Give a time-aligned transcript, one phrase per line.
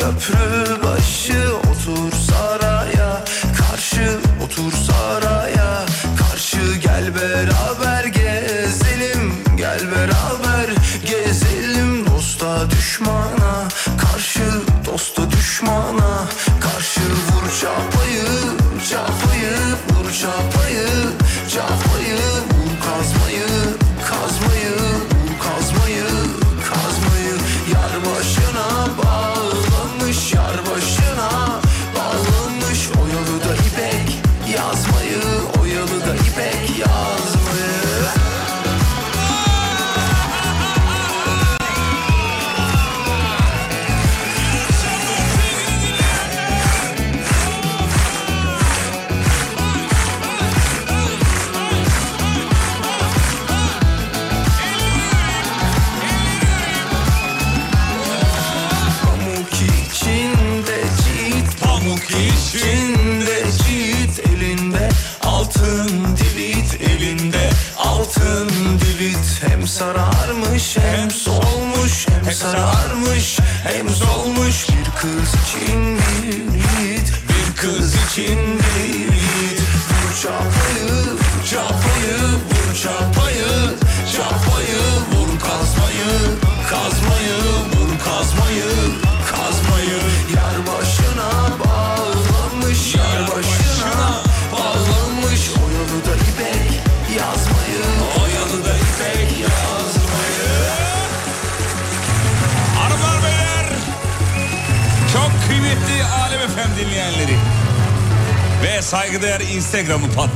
[0.00, 1.69] köprü başı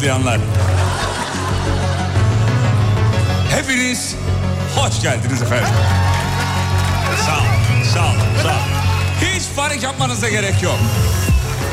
[0.05, 0.41] Patlayanlar.
[3.51, 4.15] Hepiniz
[4.77, 5.69] hoş geldiniz efendim.
[7.27, 8.59] Sağ olun, sağ olun, sağ olun.
[9.21, 10.79] Hiç panik yapmanıza gerek yok.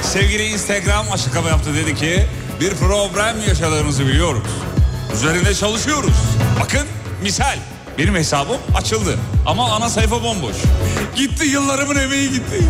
[0.02, 2.26] Sevgili Instagram açıklama yaptı dedi ki
[2.60, 4.44] bir problem yaşadığınızı biliyoruz.
[5.14, 6.16] Üzerinde çalışıyoruz.
[6.60, 6.88] Bakın
[7.24, 7.58] misal
[7.98, 10.56] benim hesabım açıldı ama ana sayfa bomboş.
[11.16, 12.62] Gitti yıllarımın emeği gitti.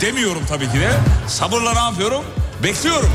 [0.00, 0.90] Demiyorum tabii ki de.
[1.28, 2.24] Sabırla ne yapıyorum?
[2.62, 3.10] Bekliyorum.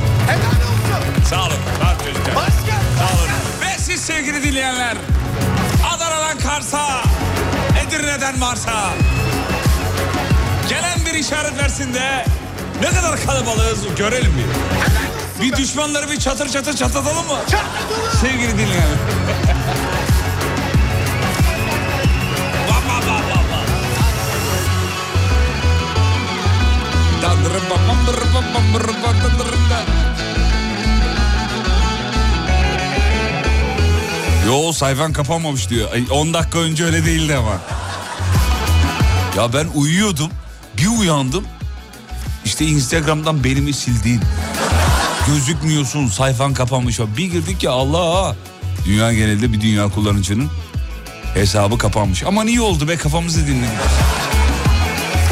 [1.29, 1.51] Sağ olun.
[1.51, 2.33] Olun çocuklar.
[2.33, 3.29] Sağ olun.
[3.61, 4.97] Ve siz sevgili dinleyenler.
[5.95, 7.03] Adana'dan Kars'a,
[7.81, 8.93] Edirne'den Mars'a.
[10.69, 12.25] Gelen bir işaret versin de
[12.81, 14.47] ne kadar kalabalığız görelim bir.
[15.43, 17.37] Bir düşmanları bir çatır çatır çatlatalım mı?
[18.21, 18.97] Sevgili dinleyenler.
[22.69, 23.67] Bak, bak, bak, bak.
[27.21, 30.06] Dandırım, bam, bam, bam, bam, bırım, bam,
[34.47, 35.91] Yo sayfan kapanmamış diyor.
[35.93, 37.61] Ay, 10 dakika önce öyle değildi ama.
[39.37, 40.31] Ya ben uyuyordum.
[40.77, 41.43] Bir uyandım.
[42.45, 44.21] İşte Instagram'dan benimi sildin.
[45.27, 46.99] Gözükmüyorsun sayfan kapanmış.
[46.99, 48.35] Bir girdik ya Allah.
[48.85, 50.49] Dünya genelinde bir dünya kullanıcının
[51.33, 52.23] hesabı kapanmış.
[52.23, 53.79] Ama iyi oldu be kafamızı dinledik.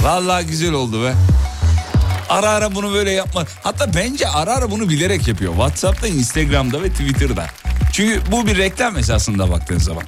[0.03, 1.13] Vallahi güzel oldu be.
[2.29, 3.45] Ara ara bunu böyle yapma.
[3.63, 5.53] Hatta bence ara ara bunu bilerek yapıyor.
[5.53, 7.45] WhatsApp'ta, Instagram'da ve Twitter'da.
[7.95, 10.03] Çünkü bu bir reklam esasında baktığın zaman.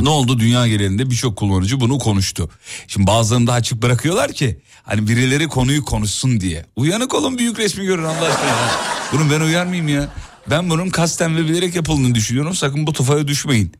[0.00, 2.50] Ne oldu dünya genelinde birçok kullanıcı bunu konuştu.
[2.88, 6.66] Şimdi bazılarını da açık bırakıyorlar ki hani birileri konuyu konuşsun diye.
[6.76, 8.46] Uyanık olun büyük resmi görün Allah aşkına.
[8.46, 8.70] ya.
[9.12, 10.08] Bunun ben uyarmayayım ya.
[10.50, 12.54] Ben bunun kasten ve bilerek yapıldığını düşünüyorum.
[12.54, 13.72] Sakın bu tufaya düşmeyin.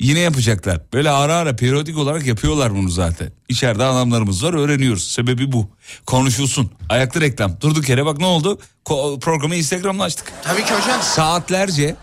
[0.00, 0.80] Yine yapacaklar.
[0.92, 3.32] Böyle ara ara periyodik olarak yapıyorlar bunu zaten.
[3.48, 5.10] İçeride adamlarımız var öğreniyoruz.
[5.10, 5.70] Sebebi bu.
[6.06, 6.70] Konuşulsun.
[6.88, 7.60] Ayaklı reklam.
[7.60, 8.58] Durduk yere bak ne oldu?
[8.84, 10.32] Ko- programı Instagram'da açtık.
[10.42, 11.02] Tabii ki hocam.
[11.02, 11.96] Saatlerce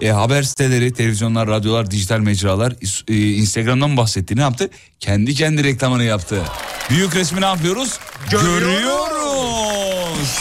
[0.00, 2.72] e, haber siteleri, televizyonlar, radyolar, dijital mecralar
[3.08, 4.36] e, Instagram'dan bahsetti.
[4.36, 4.70] Ne yaptı?
[5.00, 6.42] Kendi kendi reklamını yaptı.
[6.90, 7.98] Büyük resmi ne yapıyoruz?
[8.30, 8.60] Görüyoruz.
[8.60, 10.38] Görüyoruz.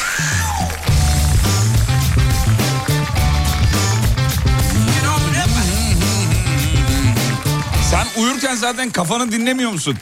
[7.92, 9.98] Sen uyurken zaten kafanı dinlemiyor musun?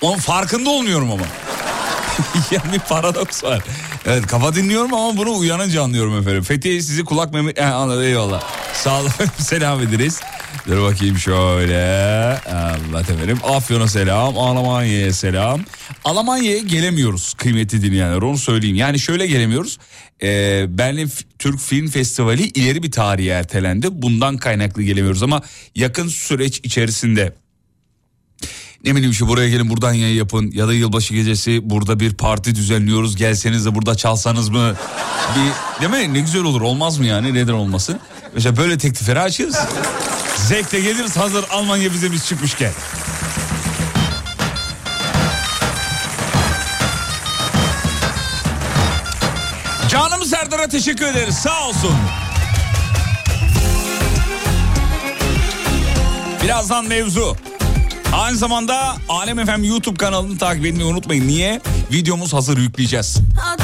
[0.00, 1.24] Onun farkında olmuyorum ama.
[2.50, 3.62] yani bir paradoks var.
[4.06, 6.42] Evet kafa dinliyorum ama bunu uyanınca anlıyorum efendim.
[6.42, 7.52] Fethiye sizi kulak memi...
[7.56, 8.42] He, anladım eyvallah.
[8.74, 10.20] Sağ olun selam ederiz.
[10.68, 11.84] Dur bakayım şöyle.
[12.46, 13.38] Allah efendim.
[13.44, 14.38] Afyon'a selam.
[14.38, 15.60] Almanya'ya selam.
[16.04, 18.76] Almanya'ya gelemiyoruz kıymetli dinleyenler onu söyleyeyim.
[18.76, 19.78] Yani şöyle gelemiyoruz.
[20.22, 23.86] Ee, Berlin Türk Film Festivali ileri bir tarihe ertelendi.
[23.90, 25.42] Bundan kaynaklı gelemiyoruz ama
[25.74, 27.32] yakın süreç içerisinde
[28.84, 32.54] ne bileyim şu buraya gelin buradan yayın yapın ya da yılbaşı gecesi burada bir parti
[32.54, 34.74] düzenliyoruz gelseniz de burada çalsanız mı?
[35.36, 36.14] Bir, değil mi?
[36.14, 38.00] Ne güzel olur olmaz mı yani neden olmasın?
[38.34, 39.56] Mesela böyle teklifleri açığız.
[40.36, 42.72] Zevkle geliriz hazır Almanya bize biz çıkmışken.
[49.88, 51.94] Canım Serdar'a teşekkür ederiz sağ olsun.
[56.42, 57.36] Birazdan mevzu.
[58.20, 61.28] Aynı zamanda Alem FM YouTube kanalını takip etmeyi unutmayın.
[61.28, 61.60] Niye?
[61.92, 63.18] Videomuz hazır yükleyeceğiz.
[63.54, 63.63] Ada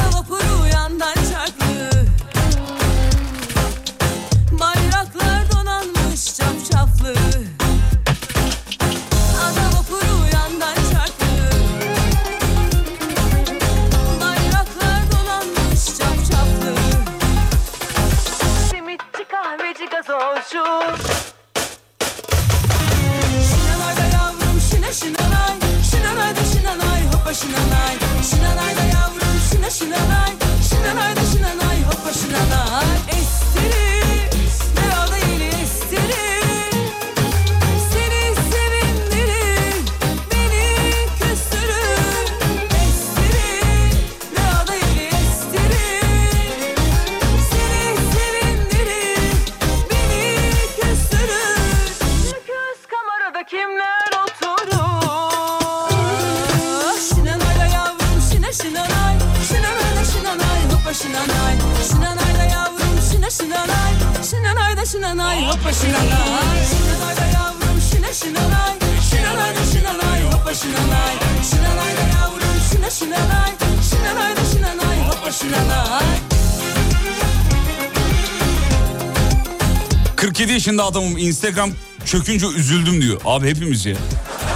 [80.81, 81.71] yaşında adamım Instagram
[82.05, 83.21] çökünce üzüldüm diyor.
[83.25, 83.97] Abi hepimiz ya.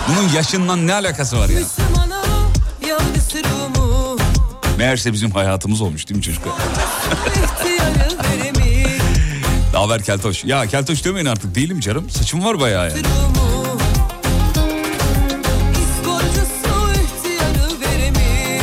[0.08, 1.60] Bunun yaşından ne alakası var ya?
[4.78, 6.52] Meğerse bizim hayatımız olmuş değil mi çocuklar?
[9.72, 10.44] Ne haber Keltoş?
[10.44, 12.10] Ya Keltoş demeyin artık değilim canım.
[12.10, 13.02] Saçım var bayağı yani.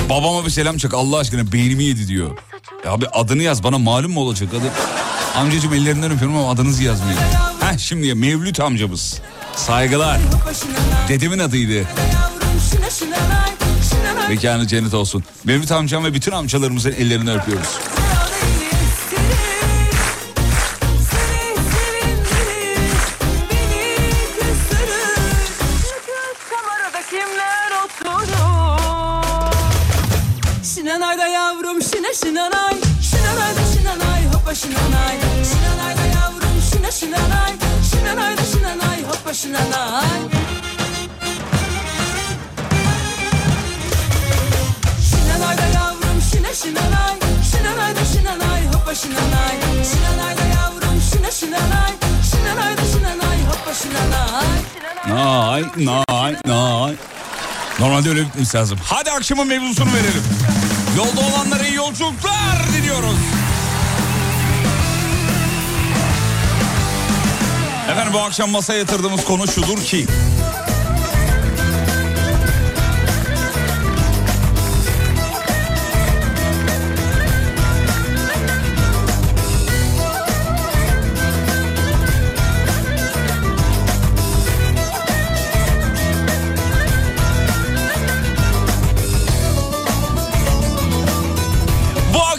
[0.09, 2.37] Babama bir selam çak Allah aşkına beynimi yedi diyor.
[2.85, 4.71] Ya abi adını yaz bana malum mu olacak adı?
[5.35, 7.50] Amcacım ellerinden öpüyorum ama adınızı yazmayın.
[7.71, 9.21] Heh şimdi Mevlüt amcamız.
[9.55, 10.19] Saygılar.
[11.09, 11.87] Dedemin adıydı.
[14.29, 15.23] Mekanı cennet olsun.
[15.43, 17.69] Mevlüt amcam ve bütün amcalarımızın ellerinden öpüyoruz.
[55.61, 56.95] Nay nay nay.
[57.79, 58.79] Normalde öyle bitmesi lazım.
[58.83, 60.23] Hadi akşamın mevzusunu verelim.
[60.97, 63.17] Yolda olanlara iyi yolculuklar diliyoruz.
[67.91, 70.07] Efendim bu akşam masaya yatırdığımız konu şudur ki...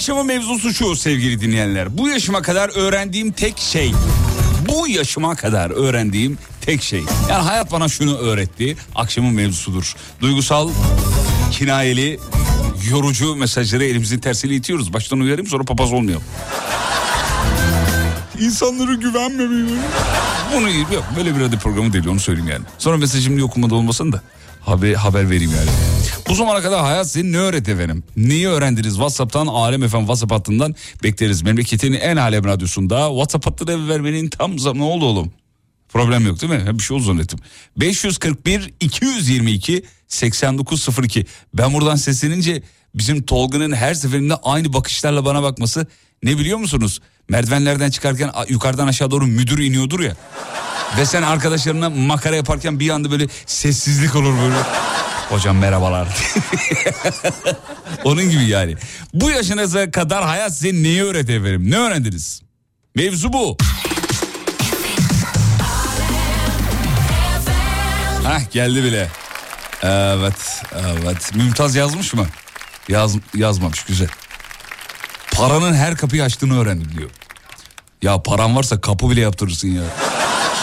[0.02, 1.99] akşamın mevzusu şu sevgili dinleyenler.
[1.99, 3.92] Bu yaşıma kadar öğrendiğim tek şey.
[4.68, 7.02] Bu yaşıma kadar öğrendiğim tek şey.
[7.30, 8.76] Yani hayat bana şunu öğretti.
[8.94, 9.94] Akşamın mevzusudur.
[10.21, 10.71] Duygusal,
[11.50, 12.18] kinayeli,
[12.90, 14.92] yorucu mesajları elimizin tersiyle itiyoruz.
[14.92, 16.21] Baştan uyarayım sonra papaz olmuyor.
[18.40, 19.78] İnsanlara güvenmemeyi.
[20.56, 22.64] Bunu yok böyle bir radyo programı değil onu söyleyeyim yani.
[22.78, 24.23] Sonra mesajım diye okumada olmasın da
[24.64, 25.71] haber, haber vereyim yani.
[26.28, 28.04] Bu zamana kadar hayat size ne öğretti efendim?
[28.16, 28.92] Neyi öğrendiniz?
[28.95, 31.42] WhatsApp'tan Alem FM WhatsApp hattından bekleriz.
[31.42, 35.33] Memleketin en alem radyosunda WhatsApp hattını vermenin tam zamanı oldu oğlum?
[35.88, 36.78] Problem yok değil mi?
[36.78, 37.38] Bir şey oldu zannettim.
[37.76, 41.26] 541 222 8902.
[41.54, 42.62] Ben buradan seslenince
[42.94, 45.87] bizim Tolga'nın her seferinde aynı bakışlarla bana bakması
[46.22, 47.00] ne biliyor musunuz?
[47.28, 50.16] Merdivenlerden çıkarken yukarıdan aşağı doğru müdür iniyordur ya.
[50.99, 54.56] Ve sen arkadaşlarına makara yaparken bir anda böyle sessizlik olur böyle.
[55.28, 56.08] Hocam merhabalar.
[58.04, 58.76] Onun gibi yani.
[59.14, 61.70] Bu yaşınıza kadar hayat size neyi öğretti efendim?
[61.70, 62.42] Ne öğrendiniz?
[62.94, 63.56] Mevzu bu.
[68.25, 69.08] Hah geldi bile.
[69.82, 71.34] Evet, evet.
[71.34, 72.26] Mümtaz yazmış mı?
[72.89, 74.09] Yaz, yazmamış, güzel.
[75.33, 77.11] Paranın her kapıyı açtığını öğrendim diyor.
[78.03, 79.83] Ya paran varsa kapı bile yaptırırsın ya.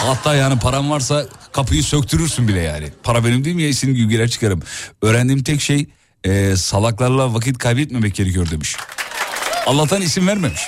[0.06, 2.92] Hatta yani paran varsa kapıyı söktürürsün bile yani.
[3.04, 4.62] Para benim değil mi ya istediğim gibi girer çıkarım.
[5.02, 5.90] Öğrendiğim tek şey
[6.24, 8.76] e, salaklarla vakit kaybetmemek gerekiyor demiş.
[9.66, 10.62] Allah'tan isim vermemiş.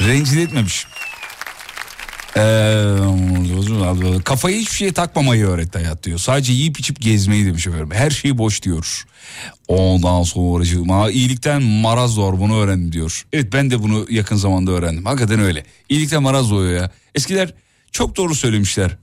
[0.00, 0.86] Rencide etmemiş.
[2.36, 2.40] Ee,
[4.24, 6.18] kafayı hiçbir şeye takmamayı öğretti hayat diyor.
[6.18, 7.90] Sadece yiyip içip gezmeyi demiş efendim.
[7.92, 9.04] Her şey boş diyor.
[9.68, 13.26] Ondan sonra iyilikten maraz doğar bunu öğrendim diyor.
[13.32, 15.04] Evet ben de bunu yakın zamanda öğrendim.
[15.04, 15.64] Hakikaten öyle.
[15.88, 16.90] İyilikten maraz doğuyor ya.
[17.14, 17.54] Eskiler
[17.92, 18.96] çok doğru söylemişler.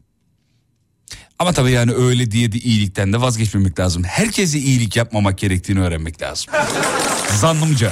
[1.40, 4.04] Ama tabii yani öyle diye de iyilikten de vazgeçmemek lazım.
[4.04, 6.54] Herkese iyilik yapmamak gerektiğini öğrenmek lazım.
[7.40, 7.92] Zannımca.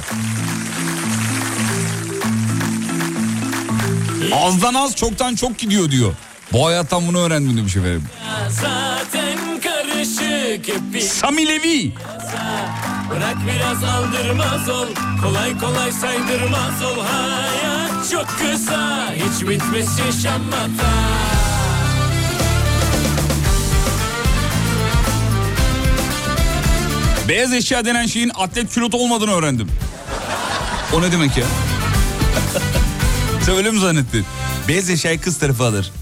[4.32, 6.14] Azdan az çoktan çok gidiyor diyor.
[6.52, 8.04] Bu hayattan bunu öğrendim demiş efendim.
[11.00, 11.92] Sami Levi.
[13.10, 14.86] Bırak biraz aldırmaz ol
[15.22, 20.90] Kolay kolay saydırmaz ol Hayat çok kısa Hiç bitmez yaşanmata
[27.28, 29.68] Beyaz eşya denen şeyin atlet külot olmadığını öğrendim.
[30.94, 31.44] O ne demek ya?
[33.46, 34.24] Sen öyle mi zannettin?
[34.70, 35.92] Beyaz eşyayı kız tarafı alır.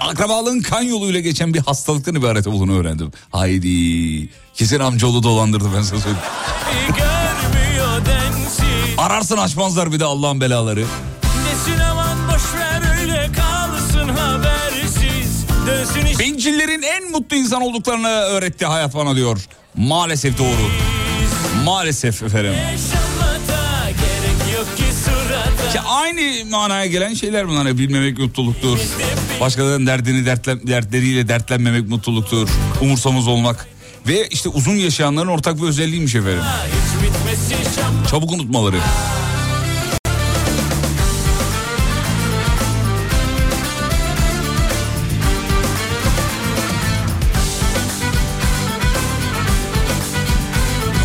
[0.00, 3.12] Akrabalığın kan yoluyla geçen bir hastalıktan ibaret olduğunu öğrendim.
[3.30, 4.28] Haydi.
[4.54, 6.26] Kesin amcaoğlu dolandırdı ben sana söyleyeyim.
[8.98, 10.84] Ararsın açmazlar bir de Allah'ın belaları.
[16.18, 19.38] Bencillerin en mutlu insan olduklarını öğretti hayat bana diyor.
[19.76, 20.70] Maalesef doğru.
[21.64, 22.52] Maalesef efendim.
[22.52, 23.07] yaşanmata
[25.88, 27.78] aynı manaya gelen şeyler bunlar.
[27.78, 28.78] Bilmemek mutluluktur.
[29.40, 32.48] Başkalarının derdini dertle, dertleriyle dertlenmemek mutluluktur.
[32.80, 33.68] Umursamaz olmak.
[34.06, 36.42] Ve işte uzun yaşayanların ortak bir özelliğiymiş efendim.
[38.10, 38.76] Çabuk unutmaları.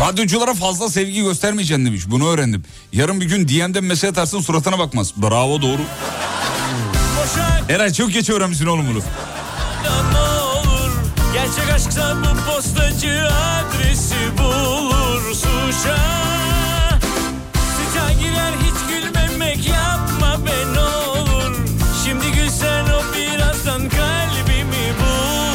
[0.04, 2.02] Radyoculara fazla sevgi göstermeyeceksin demiş.
[2.06, 2.64] Bunu öğrendim.
[2.92, 5.12] Yarın bir gün DM'den mesaj atarsın suratına bakmaz.
[5.16, 5.80] Bravo doğru.
[7.68, 8.98] Eray çok geç öğrenmişsin oğlum bunu.
[8.98, 10.92] olur
[11.32, 16.33] Gerçek aşksa bu postacı adresi bulur Suşa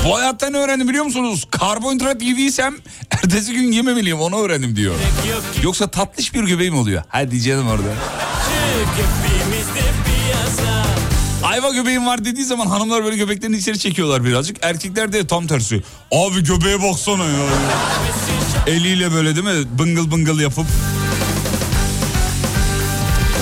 [0.09, 1.47] Bu hayattan öğrendim biliyor musunuz?
[1.51, 2.75] Karbonhidrat yediysem
[3.11, 4.95] ertesi gün yememeliyim onu öğrendim diyor.
[5.63, 7.03] Yoksa tatlış bir göbeğim oluyor.
[7.07, 7.89] Hadi canım orada.
[11.43, 14.57] Ayva göbeğim var dediği zaman hanımlar böyle göbeklerini içeri çekiyorlar birazcık.
[14.61, 15.83] Erkekler de tam tersi.
[16.11, 17.45] Abi göbeğe baksana ya.
[18.67, 19.79] Eliyle böyle değil mi?
[19.79, 20.65] Bıngıl bıngıl yapıp.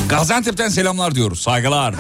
[0.10, 1.42] Gaziantep'ten selamlar diyoruz.
[1.42, 1.96] Saygılar.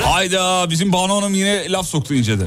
[0.00, 2.46] Hayda bizim Banu Hanım yine laf soktu inceden.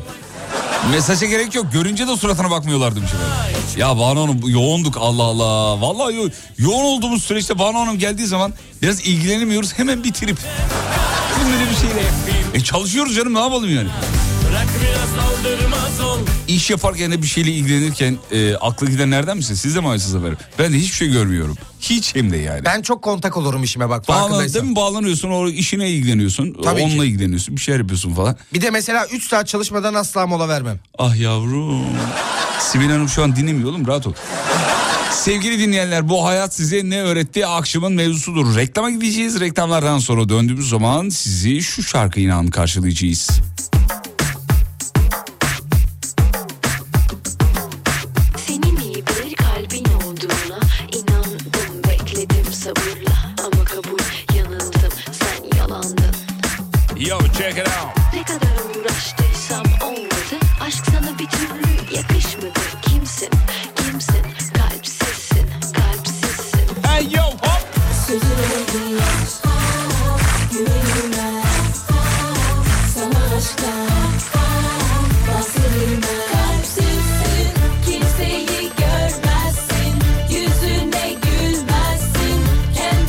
[0.92, 1.66] Mesaja gerek yok.
[1.74, 3.34] Görünce de suratına bakmıyorlar demiş efendim.
[3.78, 5.82] Ya Banu Hanım yoğunduk Allah Allah.
[5.82, 9.74] Vallahi yo- yoğun olduğumuz süreçte Banu Hanım geldiği zaman biraz ilgilenemiyoruz.
[9.80, 10.38] Hemen bitirip.
[11.46, 12.04] Böyle bir şeyle.
[12.54, 13.90] E çalışıyoruz canım ne yapalım yani.
[14.56, 19.54] Bırak biraz aldırmaz ol İş yaparken de bir şeyle ilgilenirken e, aklı gidenlerden misin?
[19.54, 20.38] Siz de mi aynısınız efendim?
[20.60, 21.58] Ben de hiçbir şey görmüyorum.
[21.80, 22.66] Hiç hem de yani.
[22.66, 24.76] Ben çok kontak olurum işime bak Bağlan, değil mi?
[24.76, 26.58] Bağlanıyorsun o işine ilgileniyorsun.
[26.64, 27.10] Tabii onunla ki.
[27.10, 27.56] ilgileniyorsun.
[27.56, 28.38] Bir şeyler yapıyorsun falan.
[28.54, 30.80] Bir de mesela 3 saat çalışmadan asla mola vermem.
[30.98, 31.86] Ah yavrum.
[32.60, 34.14] Sibel Hanım şu an dinlemiyor oğlum rahat ol.
[35.12, 38.56] Sevgili dinleyenler bu hayat size ne öğretti akşamın mevzusudur.
[38.56, 39.40] Reklama gideceğiz.
[39.40, 43.30] Reklamlardan sonra döndüğümüz zaman sizi şu şarkıyla karşılayacağız.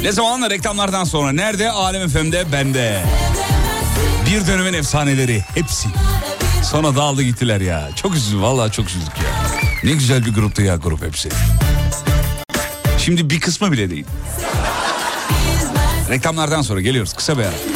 [0.06, 1.70] Ne zamanla reklamlardan sonra nerede?
[1.70, 3.02] Alem FM'de bende.
[4.26, 5.88] Bir dönemin efsaneleri hepsi.
[6.70, 7.88] Sonra dağıldı gittiler ya.
[7.96, 9.24] Çok üzüldüm vallahi çok üzüldük ya.
[9.84, 11.28] Ne güzel bir gruptu ya grup hepsi.
[12.98, 14.06] Şimdi bir kısmı bile değil.
[16.10, 17.75] Reklamlardan sonra geliyoruz kısa bir ara.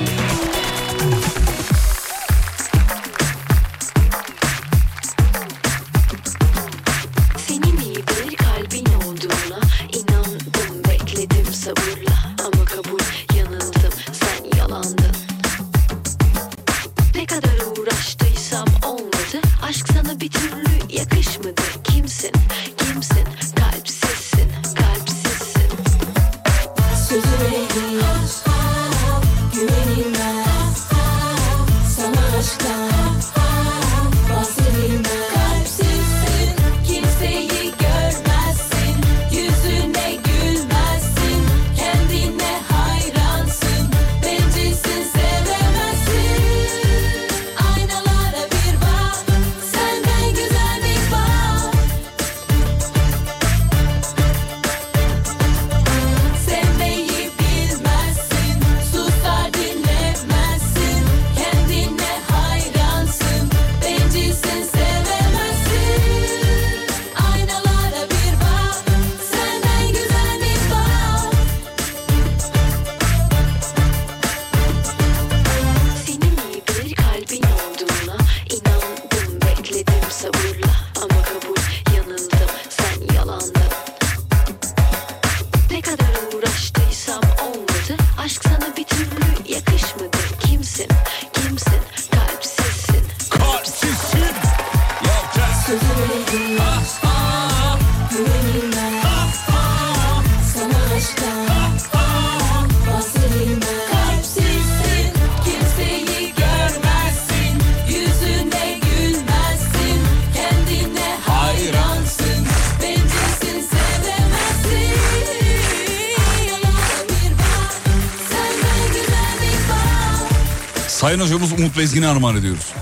[121.11, 122.73] Sayın hocamız Umut Bezgin'e armağan ediyoruz.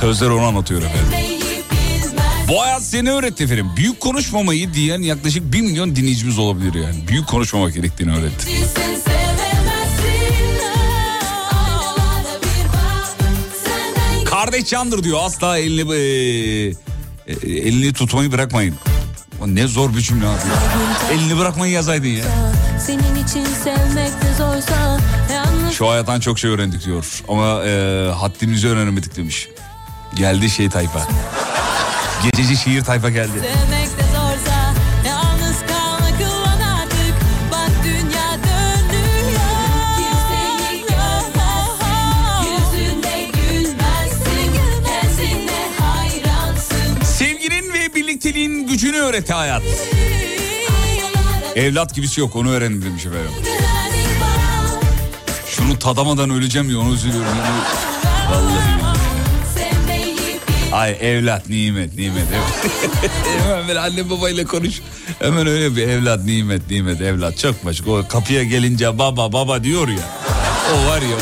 [0.00, 1.06] Sözler onu anlatıyor efendim.
[2.48, 3.66] Bu hayat seni öğretti efendim.
[3.76, 7.08] Büyük konuşmamayı diyen yaklaşık 1 milyon dinleyicimiz olabilir yani.
[7.08, 8.46] Büyük konuşmamak gerektiğini öğretti.
[8.46, 8.64] Bir
[14.24, 15.96] Kardeş candır diyor asla elini e,
[17.26, 18.74] e, elini tutmayı bırakmayın.
[19.46, 20.38] Ne zor bir cümle abi.
[21.12, 22.24] Elini bırakmayı yazaydın ya.
[22.86, 24.98] Senin için sevmek de zorsa
[25.78, 27.22] Şu hayattan çok şey öğrendik diyor.
[27.28, 29.48] Ama e, haddimizi öğrenemedik demiş.
[30.14, 31.08] Geldi şey tayfa.
[32.22, 33.30] Gececi şiir tayfa geldi.
[47.04, 49.62] Sevginin ve birlikteliğin gücünü öğretti hayat.
[51.56, 53.45] Evlat gibisi yok onu öğrendim demiş efendim.
[55.66, 57.28] Şunu tadamadan öleceğim ya onu üzülüyorum.
[57.28, 57.60] Yani.
[58.30, 58.86] Vallahi
[60.72, 62.24] Ay evlat nimet nimet.
[63.42, 64.80] Hemen böyle anne babayla konuş.
[65.18, 67.90] Hemen öyle bir evlat nimet nimet evlat çok başka.
[67.90, 70.02] O kapıya gelince baba baba diyor ya.
[70.74, 71.20] O var ya o.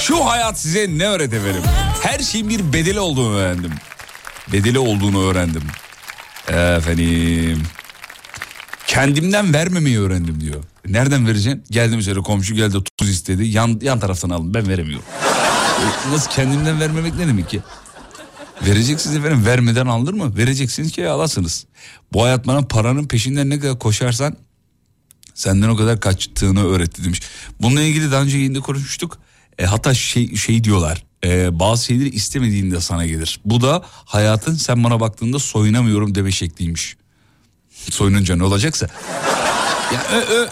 [0.00, 1.62] Şu hayat size ne öğretti efendim?
[2.02, 3.72] Her şeyin bir bedeli olduğunu öğrendim.
[4.52, 5.62] Bedeli olduğunu öğrendim.
[6.48, 7.62] Efendim.
[8.88, 10.64] Kendimden vermemeyi öğrendim diyor.
[10.86, 11.64] Nereden vereceksin?
[11.70, 13.44] Geldim üzere komşu geldi tuz istedi.
[13.44, 15.04] Yan, yan taraftan alın ben veremiyorum.
[16.08, 17.60] E, Nasıl kendimden vermemek ne demek ki?
[18.66, 20.36] Vereceksiniz efendim vermeden alınır mı?
[20.36, 21.66] Vereceksiniz ki alasınız.
[22.12, 24.36] Bu hayat bana paranın peşinden ne kadar koşarsan
[25.34, 27.20] senden o kadar kaçtığını öğretti demiş.
[27.60, 29.18] Bununla ilgili daha önce yayında konuşmuştuk.
[29.58, 33.40] E, hatta şey, şey diyorlar e, bazı şeyleri istemediğinde sana gelir.
[33.44, 36.96] Bu da hayatın sen bana baktığında soyunamıyorum deme şekliymiş.
[37.90, 38.88] Soyununca ne olacaksa.
[39.94, 40.02] Ya,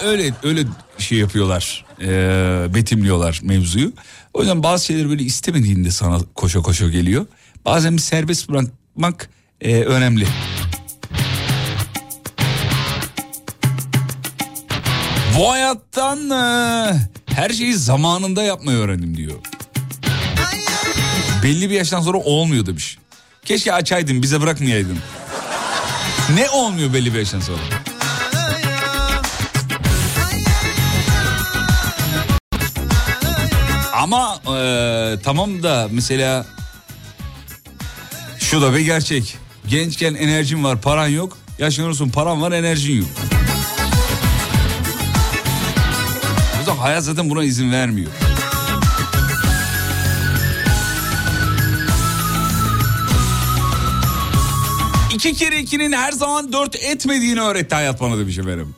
[0.04, 0.64] öyle öyle
[0.98, 1.84] şey yapıyorlar.
[2.00, 2.08] E,
[2.74, 3.92] betimliyorlar mevzuyu.
[4.34, 7.26] O yüzden bazı şeyleri böyle istemediğinde sana koşa koşa geliyor.
[7.64, 9.28] Bazen bir serbest bırakmak
[9.60, 10.26] e, önemli.
[15.38, 19.36] Bu hayattan e, her şeyi zamanında yapmayı öğrendim diyor.
[21.42, 22.98] Belli bir yaştan sonra olmuyor demiş.
[23.44, 24.98] Keşke açaydın bize bırakmayaydın.
[26.34, 27.60] Ne olmuyor belli bir yaştan sonra?
[33.94, 36.46] Ama e, tamam da mesela
[38.38, 39.36] şu da bir gerçek.
[39.66, 41.38] Gençken enerjin var paran yok.
[41.58, 43.08] Yaşlanıyorsun paran var enerjin yok.
[46.54, 48.10] O yüzden hayat zaten buna izin vermiyor.
[55.26, 58.74] İki kere ikinin her zaman dört etmediğini öğretti hayat bana demiş efendim.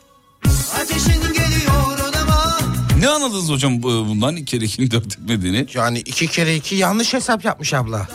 [0.80, 2.58] Ateşin geliyor odama
[3.00, 5.66] Ne anladınız hocam bu- bundan iki kere ikinin dört etmediğini?
[5.74, 8.08] Yani iki kere iki yanlış hesap yapmış abla.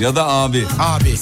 [0.00, 0.66] Ya da abi.
[0.78, 1.14] Abi.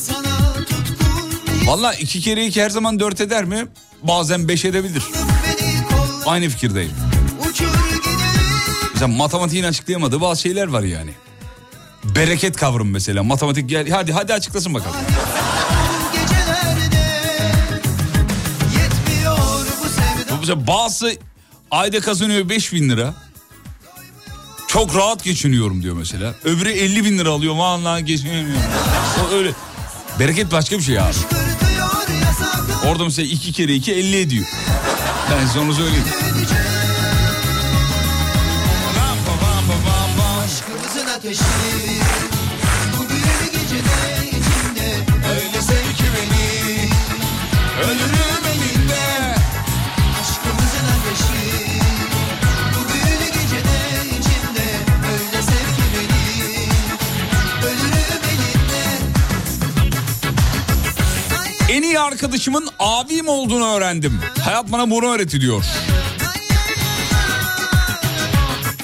[1.65, 3.67] Valla iki kere iki her zaman dört eder mi?
[4.03, 5.03] Bazen beş edebilir.
[5.47, 6.93] Beni kol Aynı fikirdeyim.
[8.95, 11.11] Mesela matematiğin açıklayamadığı bazı şeyler var yani.
[12.05, 13.23] Bereket kavramı mesela.
[13.23, 14.97] Matematik gel hadi hadi açıklasın bakalım.
[20.43, 21.17] Sevda Mesela bazı
[21.71, 23.15] ayda kazanıyor 5 bin lira.
[24.69, 26.35] Çok rahat geçiniyorum diyor mesela.
[26.45, 27.55] Öbürü 50 bin lira alıyor.
[27.55, 28.63] Vallahi geçinemiyorum.
[29.33, 29.53] Öyle.
[30.19, 31.15] Bereket başka bir şey abi.
[32.87, 34.47] Orada mesela 2 kere 2 50 ediyor.
[35.31, 36.05] Ben size onu söyleyeyim.
[62.03, 64.21] Arkadaşımın abim olduğunu öğrendim.
[64.45, 65.65] Hayat bana bunu öğretti diyor.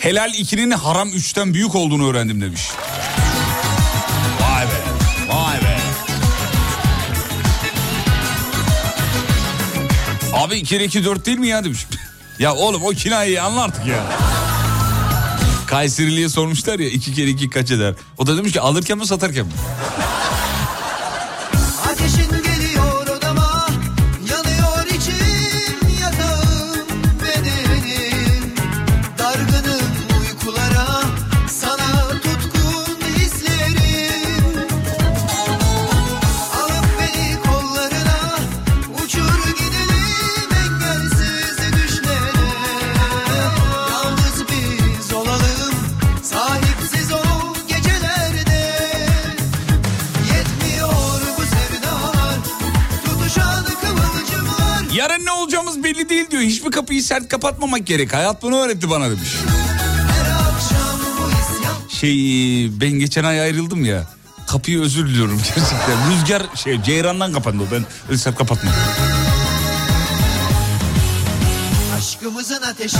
[0.00, 2.62] Helal 2'nin haram 3'ten büyük olduğunu öğrendim demiş.
[4.40, 4.80] Vay be.
[5.34, 5.78] Vay be.
[10.32, 11.86] Abi 2 kere 2 4 değil mi ya demiş.
[12.38, 14.04] ya oğlum o kinayeyi anla artık ya.
[15.66, 17.94] Kayserili'ye sormuşlar ya 2 kere 2 kaç eder?
[18.18, 19.52] O da demiş ki alırken mi satarken mi?
[56.98, 58.14] Kapıyı sert kapatmamak gerek.
[58.14, 59.28] Hayat bunu öğretti bana demiş.
[61.88, 62.10] Şey
[62.80, 64.06] ben geçen ay ayrıldım ya.
[64.46, 66.10] Kapıyı özür diliyorum gerçekten.
[66.10, 67.64] Rüzgar şey ceyrandan kapandı.
[67.72, 68.78] Ben öyle sert kapatmadım.
[71.98, 72.96] Aşkımızın ateşi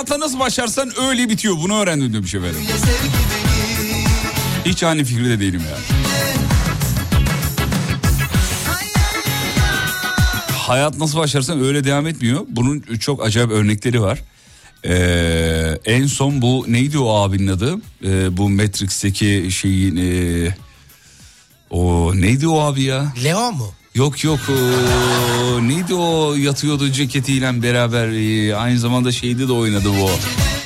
[0.00, 1.56] Hayata nasıl başlarsan öyle bitiyor.
[1.62, 2.56] Bunu öğrendim demiş efendim.
[2.66, 3.10] Sevdi
[4.64, 5.76] beni Hiç aynı fikirde değilim ya.
[10.56, 12.40] Hayat nasıl başlarsan öyle devam etmiyor.
[12.48, 14.18] Bunun çok acayip örnekleri var.
[14.84, 17.74] Ee, en son bu neydi o abinin adı?
[18.04, 19.96] Ee, bu Matrix'teki şeyin...
[19.96, 20.54] ee,
[21.70, 23.12] o neydi o abi ya?
[23.24, 23.72] Leo mu?
[23.94, 30.10] Yok yok o, neydi o yatıyordu ceketiyle beraber ee, aynı zamanda şeyde de oynadı bu.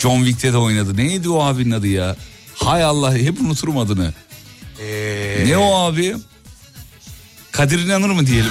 [0.00, 0.96] John Wick'te de oynadı.
[0.96, 2.16] Neydi o abinin adı ya?
[2.54, 4.12] Hay Allah hep unuturum adını.
[4.82, 6.16] Ee, Ne o abi?
[7.52, 8.50] Kadir İnanır mı diyelim?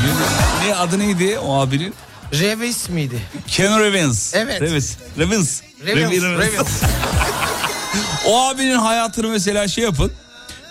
[0.66, 1.94] Ne, adı neydi o abinin?
[2.34, 3.22] Revis miydi?
[3.48, 4.34] Keanu Reeves.
[4.36, 4.62] Evet.
[4.62, 4.98] Revis.
[5.18, 5.62] Reeves.
[5.86, 6.24] Revis.
[8.28, 10.12] O abinin hayatını mesela şey yapın.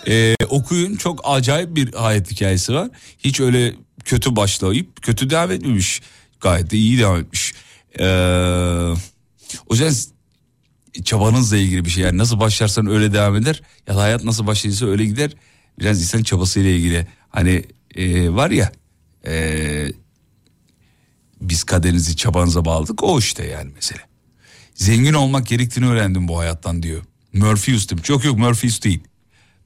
[0.07, 2.89] e, okuyun çok acayip bir hayat hikayesi var.
[3.19, 3.73] Hiç öyle
[4.05, 6.01] kötü başlayıp kötü devam etmemiş.
[6.41, 7.53] Gayet de iyi devam etmiş.
[7.99, 8.05] Ee,
[9.69, 9.93] o yüzden
[11.03, 12.03] çabanızla ilgili bir şey.
[12.03, 13.61] Yani nasıl başlarsan öyle devam eder.
[13.87, 15.31] Ya da hayat nasıl başladıysa öyle gider.
[15.79, 17.07] Biraz insan çabasıyla ilgili.
[17.29, 17.63] Hani
[17.95, 18.71] e, var ya
[19.27, 19.87] e,
[21.41, 23.03] biz kaderinizi çabanıza bağladık.
[23.03, 24.01] O işte yani mesele.
[24.75, 27.03] Zengin olmak gerektiğini öğrendim bu hayattan diyor.
[27.33, 28.09] Murphyus demiş.
[28.09, 29.03] Yok yok Murphyus değil.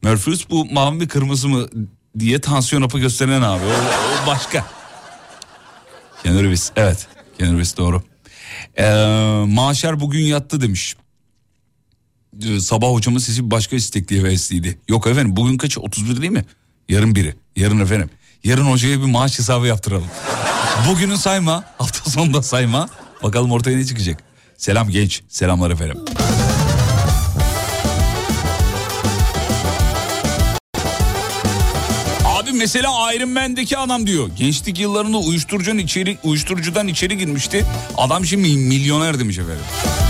[0.02, 1.67] Murphyus bu mavi mi kırmızı mı
[2.19, 3.63] diye tansiyon hapı gösteren abi.
[3.65, 3.69] O,
[4.23, 4.65] o başka.
[6.23, 6.71] Keanu Reeves.
[6.75, 7.08] Evet.
[7.38, 8.03] Keanu Reeves doğru.
[8.77, 8.84] Ee,
[9.47, 10.95] Maşer bugün yattı demiş.
[12.45, 14.80] Ee, Sabah hocamın sesi başka istekli hevesliydi.
[14.88, 15.77] Yok efendim bugün kaç?
[15.77, 16.45] 31 değil mi?
[16.89, 17.36] Yarın biri.
[17.56, 18.10] Yarın efendim.
[18.43, 20.08] Yarın hocaya bir maaş hesabı yaptıralım.
[20.89, 21.63] Bugünü sayma.
[21.77, 22.89] Hafta sonunda sayma.
[23.23, 24.23] Bakalım ortaya ne çıkacak.
[24.58, 25.23] Selam genç.
[25.30, 25.97] Selamlar efendim.
[32.67, 34.30] Mesela Iron Man'deki adam diyor.
[34.38, 37.65] Gençlik yıllarında uyuşturucudan içeri, uyuşturucudan içeri girmişti.
[37.97, 40.07] Adam şimdi milyoner demiş efendim.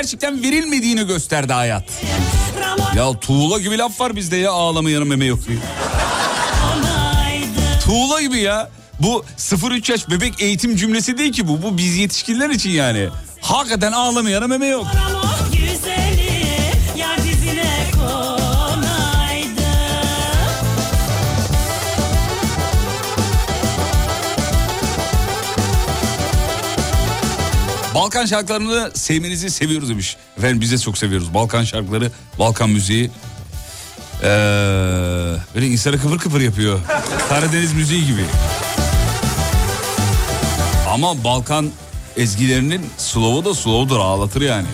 [0.00, 1.84] Gerçekten verilmediğini gösterdi hayat.
[2.96, 5.58] Ya tuğla gibi laf var bizde ya ağlamayanın meme yok diye.
[7.84, 8.68] Tuğla gibi ya.
[9.00, 11.62] Bu 0-3 yaş bebek eğitim cümlesi değil ki bu.
[11.62, 13.08] Bu biz yetişkinler için yani.
[13.40, 14.86] Hakikaten ağlamayana meme yok.
[28.00, 30.16] Balkan şarkılarını sevmenizi seviyoruz demiş.
[30.38, 31.34] Efendim biz de çok seviyoruz.
[31.34, 33.10] Balkan şarkıları, Balkan müziği.
[34.22, 34.26] Ee,
[35.54, 36.80] böyle insanı kıvır kıvır yapıyor.
[37.28, 38.24] Karadeniz müziği gibi.
[40.88, 41.70] Ama Balkan
[42.16, 44.66] ezgilerinin slow'u da slow'dur ağlatır yani.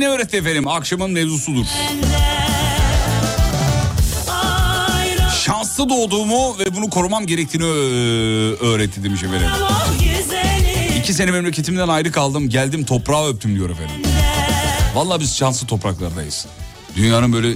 [0.00, 0.68] Ne öğretti efendim?
[0.68, 1.66] Akşamın mevzusudur.
[5.44, 7.64] Şanslı doğduğumu ve bunu korumam gerektiğini
[8.60, 9.48] öğretti demiş efendim.
[10.98, 12.48] İki sene memleketimden ayrı kaldım.
[12.48, 13.94] Geldim toprağı öptüm diyor efendim.
[14.94, 16.46] Vallahi biz şanslı topraklardayız.
[16.96, 17.48] Dünyanın böyle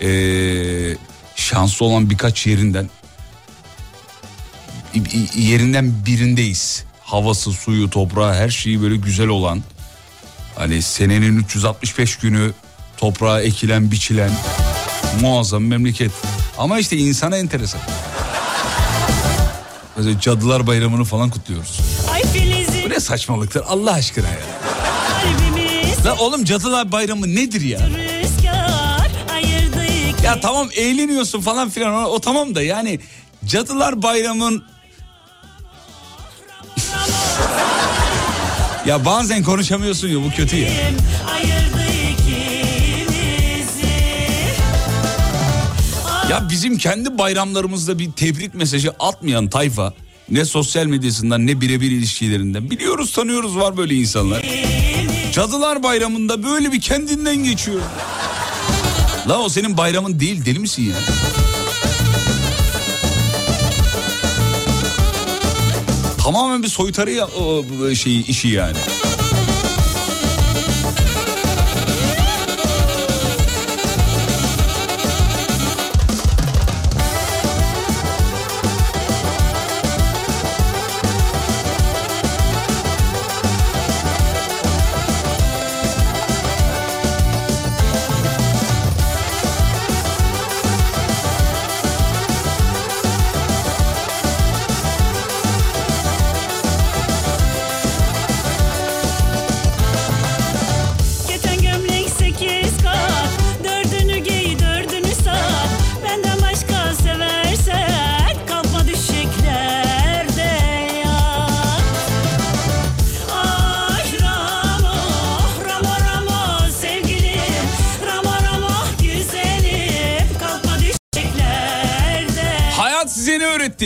[0.00, 0.96] eee,
[1.36, 2.90] şanslı olan birkaç yerinden
[5.36, 6.84] yerinden birindeyiz.
[7.02, 9.62] Havası, suyu, toprağı her şeyi böyle güzel olan.
[10.56, 12.52] Hani senenin 365 günü
[12.96, 14.30] toprağa ekilen, biçilen
[15.20, 16.10] muazzam memleket.
[16.58, 17.80] Ama işte insana enteresan.
[19.96, 21.80] Mesela Cadılar Bayramı'nı falan kutluyoruz.
[22.12, 24.38] Ay Filiz'im Bu ne saçmalıktır Allah aşkına ya.
[25.22, 27.80] kalbimiz La oğlum Cadılar Bayramı nedir ya?
[27.88, 29.10] Rüzgar
[30.24, 33.00] Ya tamam eğleniyorsun falan filan o, o tamam da yani
[33.44, 34.64] Cadılar Bayramı'nın
[38.86, 40.68] Ya bazen konuşamıyorsun ya bu kötü ya.
[46.30, 49.94] Ya bizim kendi bayramlarımızda bir tebrik mesajı atmayan tayfa
[50.30, 54.42] ne sosyal medyasından ne birebir ilişkilerinden biliyoruz tanıyoruz var böyle insanlar.
[55.32, 57.80] Cadılar Bayramı'nda böyle bir kendinden geçiyor.
[59.28, 60.94] La o senin bayramın değil deli misin ya?
[66.26, 68.76] Tamamen bir soytarı ya, o şeyi işi yani.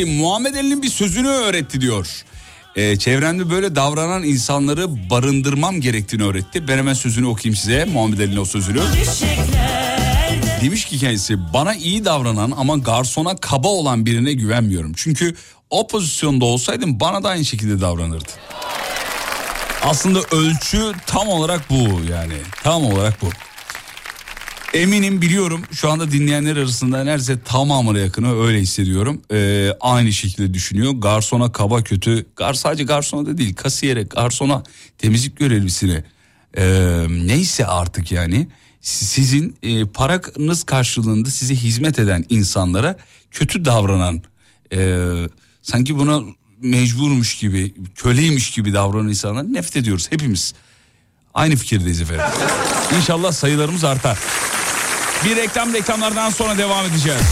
[0.00, 0.20] Öğretti?
[0.20, 2.24] Muhammed Ali'nin bir sözünü öğretti diyor.
[2.76, 6.68] Ee, çevremde böyle davranan insanları barındırmam gerektiğini öğretti.
[6.68, 8.80] Ben hemen sözünü okuyayım size Muhammed Ali'nin o sözünü.
[10.62, 14.92] Demiş ki kendisi bana iyi davranan ama garsona kaba olan birine güvenmiyorum.
[14.96, 15.34] Çünkü
[15.70, 18.30] o pozisyonda olsaydım bana da aynı şekilde davranırdı.
[19.82, 22.34] Aslında ölçü tam olarak bu yani.
[22.62, 23.26] Tam olarak bu.
[24.74, 29.22] Eminim biliyorum şu anda dinleyenler arasında neredeyse tamamına yakını öyle hissediyorum.
[29.33, 30.92] Ee, aynı şekilde düşünüyor.
[30.92, 34.62] Garsona kaba kötü, gar sadece garsona da değil kasiyere, garsona,
[34.98, 36.04] temizlik görevlisine
[36.56, 38.48] ee, neyse artık yani
[38.80, 42.96] si- sizin e, paranız karşılığında size hizmet eden insanlara
[43.30, 44.22] kötü davranan
[44.72, 45.28] ee,
[45.62, 46.20] sanki buna
[46.62, 50.54] mecburmuş gibi, köleymiş gibi davranan insanlar nefret ediyoruz hepimiz.
[51.35, 52.24] Aynı fikirdeyiz efendim.
[52.96, 54.18] İnşallah sayılarımız artar.
[55.24, 57.22] Bir reklam reklamlardan sonra devam edeceğiz.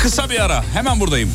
[0.00, 1.30] Kısa bir ara hemen buradayım.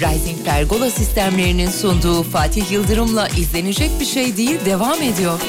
[0.00, 5.40] Rising Pergola sistemlerinin sunduğu Fatih Yıldırım'la izlenecek bir şey değil devam ediyor.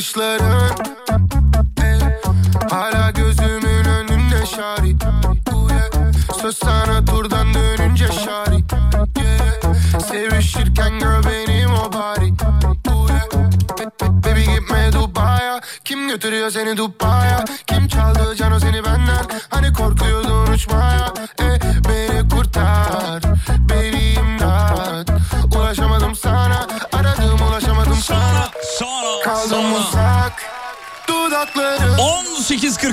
[0.00, 0.59] een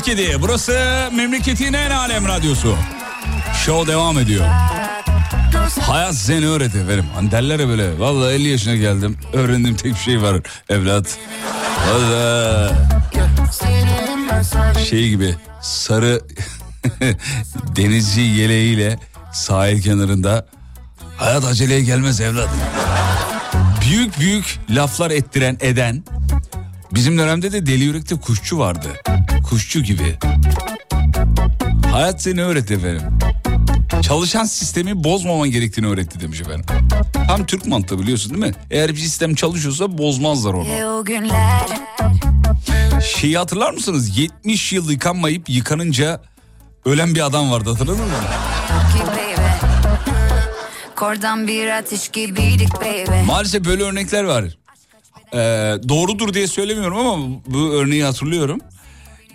[0.07, 2.75] 18.47 burası memleketin en alem radyosu.
[3.65, 4.45] Show devam ediyor.
[5.81, 7.05] Hayat seni öğret efendim.
[7.15, 7.99] Hani derler ya böyle.
[7.99, 9.17] Vallahi 50 yaşına geldim.
[9.33, 11.17] Öğrendiğim tek şey var evlat.
[14.41, 16.21] Sadece şey gibi sarı
[17.75, 18.99] denizci yeleğiyle
[19.33, 20.47] sahil kenarında
[21.17, 22.49] hayat aceleye gelmez evlat.
[23.81, 26.03] Büyük büyük laflar ettiren eden
[26.91, 28.87] bizim dönemde de deli yürekte kuşçu vardı.
[29.49, 30.17] Kuşçu gibi.
[31.91, 33.01] Hayat seni öğret efendim.
[34.01, 36.65] Çalışan sistemi bozmaman gerektiğini öğretti demiş efendim.
[37.27, 38.53] Tam Türk mantığı biliyorsun değil mi?
[38.71, 40.85] Eğer bir sistem çalışıyorsa bozmazlar onu.
[40.99, 41.65] O günler
[43.15, 44.17] Şeyi hatırlar mısınız?
[44.17, 46.21] 70 yıl yıkanmayıp yıkanınca
[46.85, 48.11] ölen bir adam vardı hatırladın mı?
[50.95, 54.43] Kordan bir ateş gibiydik baby Maalesef böyle örnekler var.
[55.33, 55.37] Ee,
[55.89, 58.59] doğrudur diye söylemiyorum ama bu örneği hatırlıyorum.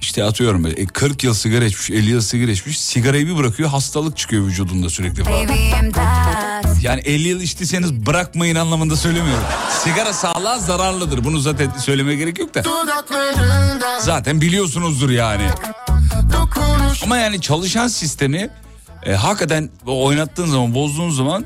[0.02, 3.68] İşte atıyorum böyle, e, 40 yıl sigara içmiş 50 yıl sigara içmiş sigarayı bir bırakıyor
[3.68, 5.38] hastalık çıkıyor vücudunda sürekli falan.
[6.82, 9.44] Yani 50 yıl içtiyseniz bırakmayın anlamında söylemiyorum.
[9.84, 12.62] Sigara sağlığa zararlıdır bunu zaten söylemeye gerek yok da.
[14.00, 15.46] Zaten biliyorsunuzdur yani.
[17.04, 18.50] Ama yani çalışan sistemi
[19.06, 21.44] e, hakikaten oynattığın zaman bozduğun zaman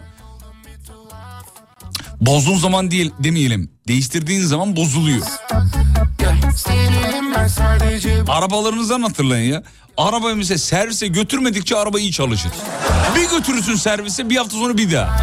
[2.21, 5.27] bozduğun zaman değil demeyelim değiştirdiğin zaman bozuluyor.
[8.29, 9.63] Arabalarınızdan hatırlayın ya.
[9.97, 12.53] Arabayı mesela servise götürmedikçe araba iyi çalışır.
[13.17, 15.17] Bir götürürsün servise bir hafta sonra bir daha.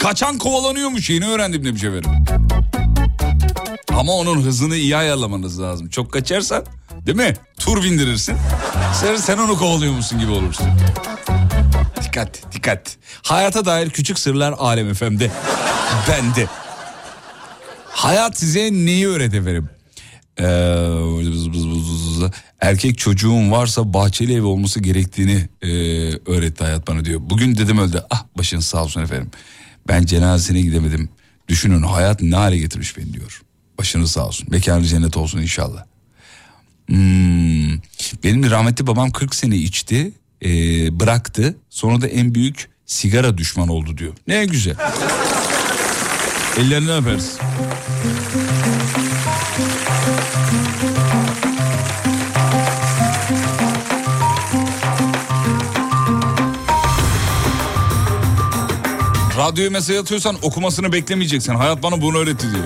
[0.00, 2.10] Kaçan kovalanıyormuş yeni öğrendim demiş efendim.
[3.98, 5.88] Ama onun hızını iyi ayarlamanız lazım.
[5.88, 6.64] Çok kaçarsan
[7.06, 7.34] değil mi?
[7.58, 8.36] Tur bindirirsin.
[9.00, 10.66] Sen, sen onu kovalıyormuşsun gibi olursun.
[12.02, 12.96] Dikkat dikkat.
[13.22, 15.30] Hayata dair küçük sırlar Alem FM'de.
[16.08, 16.46] Bende.
[17.88, 19.68] Hayat size neyi öğret efendim?
[20.40, 20.44] Ee,
[22.60, 25.68] erkek çocuğun varsa bahçeli ev olması gerektiğini e,
[26.30, 27.20] öğretti hayat bana diyor.
[27.22, 28.02] Bugün dedim öldü.
[28.10, 29.30] Ah başınız sağ olsun efendim.
[29.88, 31.08] Ben cenazesine gidemedim.
[31.48, 33.42] Düşünün hayat ne hale getirmiş beni diyor.
[33.78, 34.46] Başınız sağ olsun.
[34.50, 35.84] Mekanı cennet olsun inşallah.
[36.86, 37.78] Hmm,
[38.24, 40.12] benim rahmetli babam 40 sene içti.
[40.44, 40.50] E,
[41.00, 41.56] bıraktı.
[41.70, 44.14] Sonra da en büyük sigara düşman oldu diyor.
[44.26, 44.76] Ne güzel.
[46.58, 47.38] Ellerinden öperiz.
[59.38, 61.54] Radyoya mesaj atıyorsan okumasını beklemeyeceksin.
[61.54, 62.64] Hayat bana bunu öğretti diyor.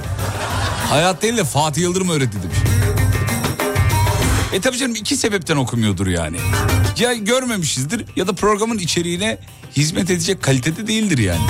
[0.90, 2.77] Hayat değil de Fatih Yıldırım öğretti demiş.
[4.52, 6.36] E tabii canım iki sebepten okumuyordur yani.
[6.98, 9.38] Ya görmemişizdir ya da programın içeriğine
[9.76, 11.40] hizmet edecek kalitede değildir yani.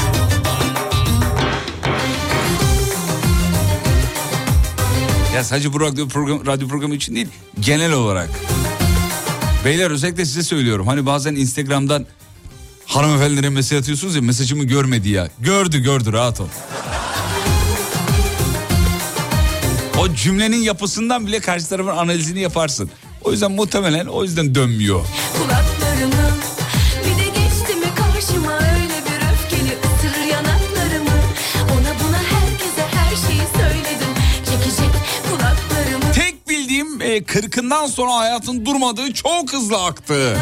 [5.35, 7.29] Ya sadece bu radyo, program, radyo programı için değil
[7.61, 8.31] genel olarak.
[9.65, 10.87] Beyler özellikle size söylüyorum.
[10.87, 12.07] Hani bazen Instagram'dan
[12.87, 15.29] hanımefendilere mesaj atıyorsunuz ya mesajımı görmedi ya.
[15.41, 16.49] Gördü gördü rahat ol.
[20.13, 22.91] O cümlenin yapısından bile karşı tarafın analizini yaparsın.
[23.25, 25.05] O yüzden muhtemelen o yüzden dönmüyor.
[36.49, 40.39] bildiğim e, kırkından sonra hayatın durmadığı çok hızlı aktı.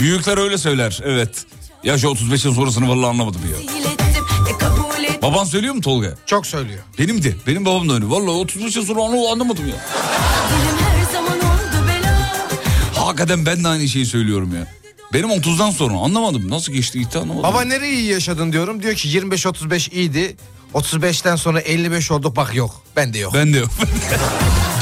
[0.00, 1.44] Büyükler öyle söyler evet.
[1.84, 3.79] Yaş 35'in sonrasını vallahi anlamadım ya.
[5.22, 6.14] Baban söylüyor mu Tolga?
[6.26, 6.78] Çok söylüyor.
[6.98, 7.34] Benim de.
[7.46, 8.10] Benim babam da öyle.
[8.10, 9.74] Vallahi 35'in sonra onu anlamadım ya.
[9.74, 14.66] Dilim her zaman oldu bela Hakikaten ben de aynı şeyi söylüyorum ya.
[15.12, 16.50] Benim 30'dan sonra anlamadım.
[16.50, 17.42] Nasıl geçti gitti anlamadım.
[17.42, 18.82] Baba nereye iyi yaşadın diyorum.
[18.82, 20.36] Diyor ki 25-35 iyiydi.
[20.74, 22.82] 35'ten sonra 55 olduk bak yok.
[22.96, 23.34] Ben de yok.
[23.34, 23.70] Ben de yok.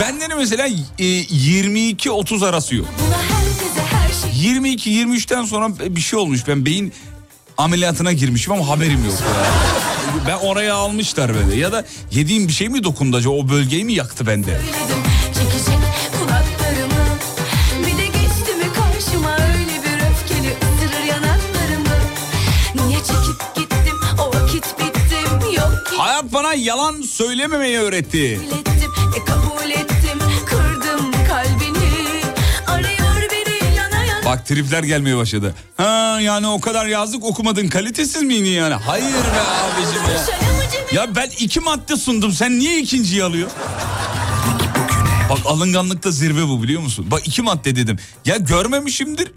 [0.01, 0.67] Bende de mesela
[0.99, 2.87] e, 22-30 arası yok.
[3.07, 6.41] Buna herkese her şey 22-23'ten sonra bir şey olmuş.
[6.49, 6.93] Ben beyin
[7.59, 9.15] ameliyatına girmişim ama haberim yok
[10.27, 11.59] ben oraya almışlar beni.
[11.59, 13.35] Ya da yediğim bir şey mi dokundu acaba?
[13.35, 14.59] O bölgeyi mi yaktı bende?
[25.99, 28.41] Hayat bana yalan söylememeyi öğretti.
[28.41, 29.25] Bilettim, e,
[34.29, 35.55] Bak tripler gelmeye başladı.
[35.77, 38.75] Ha yani o kadar yazdık okumadın kalitesiz miydi yani?
[38.75, 40.03] Hayır be abicim
[40.95, 41.03] ya.
[41.03, 43.51] Ya ben iki madde sundum sen niye ikinciyi alıyor?
[45.31, 47.07] Bak alınganlıkta zirve bu biliyor musun?
[47.11, 47.99] Bak iki madde dedim.
[48.25, 49.33] Ya görmemişimdir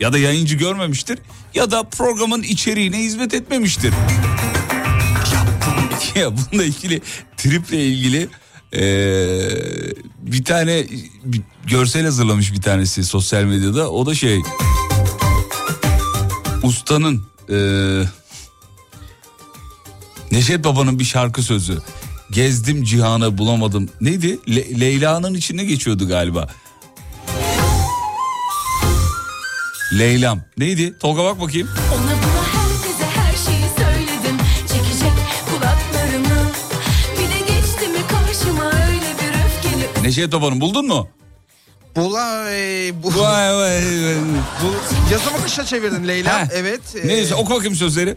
[0.00, 1.18] ya da yayıncı görmemiştir
[1.54, 3.94] ya da programın içeriğine hizmet etmemiştir.
[6.14, 7.00] Ya bununla ilgili
[7.36, 8.28] triple ilgili
[8.74, 10.86] eee, bir tane
[11.24, 13.90] bir görsel hazırlamış bir tanesi sosyal medyada.
[13.90, 14.40] O da şey
[16.62, 18.08] ustanın eee
[20.32, 21.78] Neşet Baba'nın bir şarkı sözü.
[22.30, 23.88] Gezdim cihanı bulamadım.
[24.00, 24.38] Neydi?
[24.48, 26.48] Le- Leyla'nın içinde geçiyordu galiba.
[29.98, 30.40] Leylam.
[30.58, 30.98] Neydi?
[30.98, 31.68] Tolga bak bakayım.
[31.94, 32.23] Ona
[40.08, 40.22] öfkeli.
[40.22, 41.08] Neşet Baba'nın buldun mu?
[41.96, 43.14] Bula, e, bu,
[44.62, 44.74] bu,
[45.12, 46.34] yazımı kışa çevirdin Leyla.
[46.34, 46.48] Ha.
[46.52, 46.80] Evet.
[47.02, 48.16] e, Neyse oku bakayım sözleri.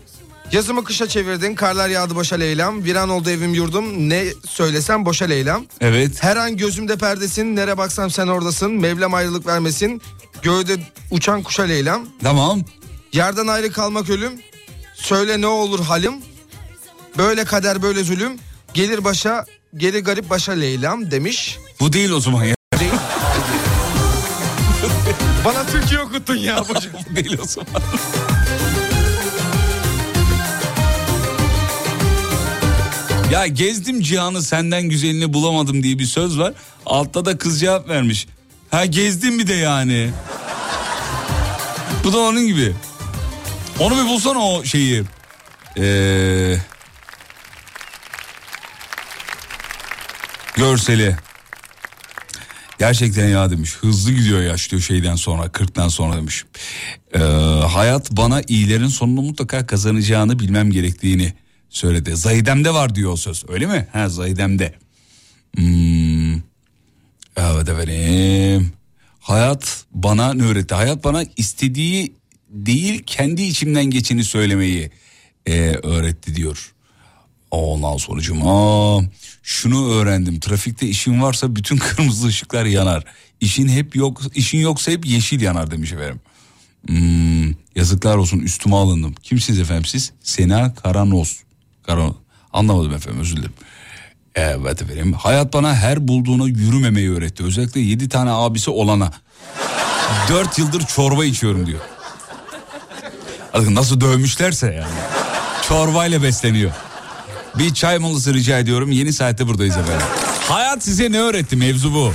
[0.51, 1.55] Yazımı kışa çevirdin.
[1.55, 2.83] Karlar yağdı boşa Leyla'm.
[2.83, 4.09] Viran oldu evim yurdum.
[4.09, 5.65] Ne söylesem boşa Leyla'm.
[5.81, 6.23] Evet.
[6.23, 7.55] Her an gözümde perdesin.
[7.55, 8.71] Nere baksam sen oradasın.
[8.71, 10.01] Mevlam ayrılık vermesin.
[10.41, 10.77] Göğde
[11.11, 12.09] uçan kuşa Leyla'm.
[12.23, 12.61] Tamam.
[13.13, 14.33] Yerden ayrı kalmak ölüm.
[14.95, 16.13] Söyle ne olur halim.
[17.17, 18.31] Böyle kader böyle zulüm.
[18.73, 19.45] Gelir başa
[19.77, 21.57] gelir garip başa Leyla'm demiş.
[21.80, 22.55] Bu değil o zaman ya.
[25.45, 26.63] Bana Türkiye okuttun ya.
[26.69, 26.75] Bu
[27.15, 27.82] değil o zaman.
[33.32, 36.53] Ya gezdim cihanı senden güzelini bulamadım diye bir söz var.
[36.86, 38.28] Altta da kız cevap vermiş.
[38.71, 40.09] Ha gezdim mi de yani.
[42.03, 42.73] Bu da onun gibi.
[43.80, 45.03] Onu bir bulsana o şeyi.
[45.78, 46.57] Ee,
[50.55, 51.15] görseli.
[52.80, 53.75] Gerçekten ya demiş.
[53.75, 56.45] Hızlı gidiyor yaş diyor şeyden sonra 40'tan sonra demiş.
[57.15, 57.19] Ee,
[57.67, 61.34] hayat bana iyilerin sonunu mutlaka kazanacağını bilmem gerektiğini
[61.69, 62.15] söyledi.
[62.15, 63.88] Zahidem'de var diyor o söz öyle mi?
[63.93, 64.75] Ha Zahidem'de.
[65.55, 66.36] Hmm.
[67.38, 68.71] Evet efendim.
[69.19, 70.75] Hayat bana ne öğretti?
[70.75, 72.13] Hayat bana istediği
[72.49, 74.91] değil kendi içimden geçeni söylemeyi
[75.45, 76.73] e, öğretti diyor.
[77.52, 79.02] Ondan sonucuma
[79.43, 80.39] şunu öğrendim.
[80.39, 83.04] Trafikte işin varsa bütün kırmızı ışıklar yanar.
[83.41, 86.22] İşin hep yok, işin yoksa hep yeşil yanar demiş efendim.
[86.88, 89.16] Hmm, yazıklar olsun üstüme alındım.
[89.24, 90.12] Kimsiniz efendim siz?
[90.24, 91.38] Sena Karanos.
[91.84, 92.16] Karan
[92.54, 93.54] Anlamadım efendim özür dilerim.
[94.36, 95.14] Evet efendim.
[95.14, 97.43] Hayat bana her bulduğuna yürümemeyi öğretti.
[97.43, 99.12] Özellikle yedi tane abisi olana.
[100.30, 101.80] Dört yıldır çorba içiyorum diyor.
[103.54, 104.93] Artık nasıl dövmüşlerse yani.
[105.68, 106.72] Çorbayla besleniyor.
[107.60, 108.91] Bir çay molası rica ediyorum.
[108.91, 110.08] Yeni saatte buradayız efendim.
[110.49, 112.14] Hayat size ne öğretti mevzu bu.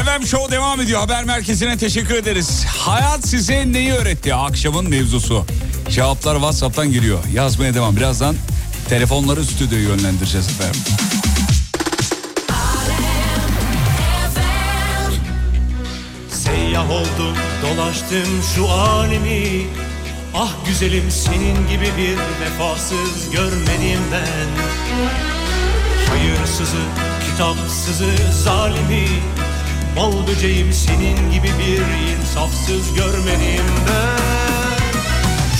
[0.00, 1.00] Efendim show devam ediyor.
[1.00, 2.64] Haber merkezine teşekkür ederiz.
[2.78, 4.34] Hayat size neyi öğretti?
[4.34, 5.44] Akşamın mevzusu.
[5.90, 7.18] Cevaplar WhatsApp'tan geliyor.
[7.34, 7.96] Yazmaya devam.
[7.96, 8.36] Birazdan
[8.88, 10.80] telefonları stüdyoya yönlendireceğiz efendim.
[16.30, 19.66] Seyyah oldum dolaştım şu alemi
[20.40, 24.48] Ah güzelim senin gibi bir vefasız görmedim ben.
[26.10, 26.76] Hayırsızı,
[27.30, 29.08] kitapsızı, zalimi
[29.96, 34.78] Bal böceğim senin gibi bir insafsız görmedim ben.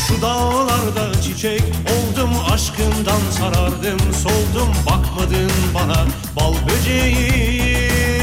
[0.08, 6.06] Şu dağlarda çiçek oldum aşkından sarardım soldum bakmadın bana
[6.36, 8.17] bal böceğim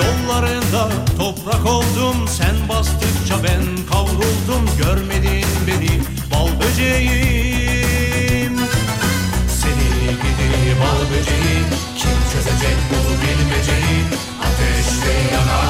[0.00, 0.88] Yollarında
[1.18, 4.70] toprak oldum sen bastıkça ben kavruldum.
[4.78, 6.00] Görmedin beni
[6.32, 8.56] bal böceğim.
[9.48, 11.66] Seni gidi bal böceğim
[11.98, 14.04] kim çözecek bu bilmeceyi
[14.42, 15.69] Ateşte yanan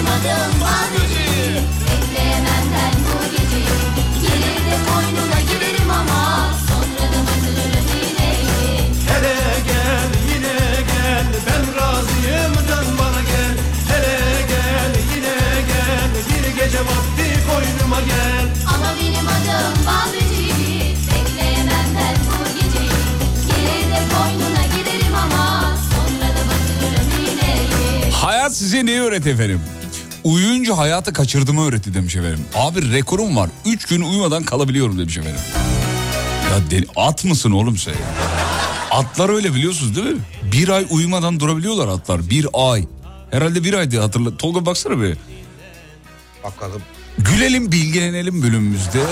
[0.00, 0.88] Ama benim adım var
[1.86, 3.74] Bekleyemem ben bu geceyi
[4.22, 9.36] Gelir de koynuna girerim ama Sonra da batırırım iğneyi Hele
[9.68, 10.56] gel yine
[10.90, 11.24] gel.
[11.46, 13.54] Ben razıyım dön bana gel.
[13.90, 15.36] Hele gel yine
[15.70, 16.10] gel.
[16.28, 18.46] Bir gece vakti koynuma gel.
[18.74, 19.74] Ama benim adım
[21.08, 22.90] Bekleyemem ben bu geceyi
[23.48, 29.60] Gelir de koynuna girerim ama Sonra da batırırım iğneyi Hayat size neyi öğretti efendim?
[30.24, 32.44] Uyuyunca hayatı kaçırdığımı öğretti demiş efendim.
[32.54, 33.50] Abi rekorum var.
[33.66, 35.40] Üç gün uyumadan kalabiliyorum demiş efendim.
[36.50, 37.94] Ya deli- at mısın oğlum sen?
[38.90, 40.20] Atlar öyle biliyorsunuz değil mi?
[40.52, 42.30] Bir ay uyumadan durabiliyorlar atlar.
[42.30, 42.84] Bir ay.
[43.30, 44.36] Herhalde bir ay diye hatırla.
[44.36, 45.16] Tolga baksana bir.
[46.44, 46.82] Bakalım.
[47.18, 49.02] Gülelim bilgilenelim bölümümüzde.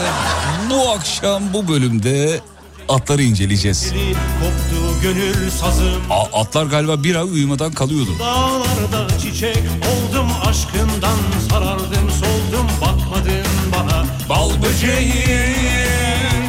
[0.71, 2.41] Bu akşam bu bölümde
[2.89, 3.93] atları inceleyeceğiz.
[4.41, 6.03] Koptu gönül sazım.
[6.11, 8.11] A- atlar galiba bir ay uyumadan kalıyordu.
[8.21, 11.19] Dağlarda çiçek oldum aşkından
[11.51, 14.05] Sarardım soldum bakmadın bana.
[14.29, 16.49] Bal böceğim.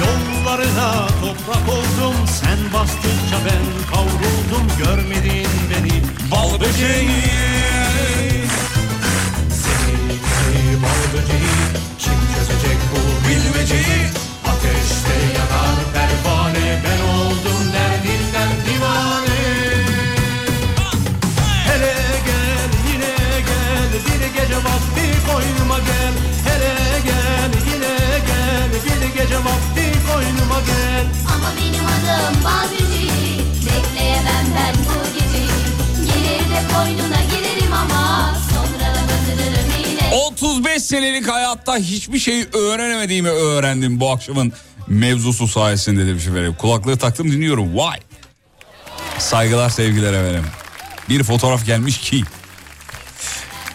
[0.00, 6.02] Yollarına toprak oldum Sen bastıkça ben kavruldum Görmedin beni.
[6.30, 7.10] Bal böceğim.
[9.50, 11.56] Seni bal böceği
[11.98, 14.02] Kim çözecek bu bilmeceyi
[14.44, 16.25] Ateşte yanar pervane
[24.56, 26.12] gece vakti koynuma gel
[26.44, 34.74] Hele gel yine gel Bir gece vakti koynuma gel Ama benim adım böceği Bekleyemem ben
[34.74, 35.48] bu geceyi
[36.06, 43.28] Gelir de koynuna girerim ama Sonra da batırırım yine 35 senelik hayatta hiçbir şey öğrenemediğimi
[43.28, 44.52] öğrendim bu akşamın
[44.88, 46.54] mevzusu sayesinde demiş efendim.
[46.58, 47.76] Kulaklığı taktım dinliyorum.
[47.76, 47.98] Vay.
[49.18, 50.44] Saygılar sevgiler efendim.
[51.08, 52.24] Bir fotoğraf gelmiş ki.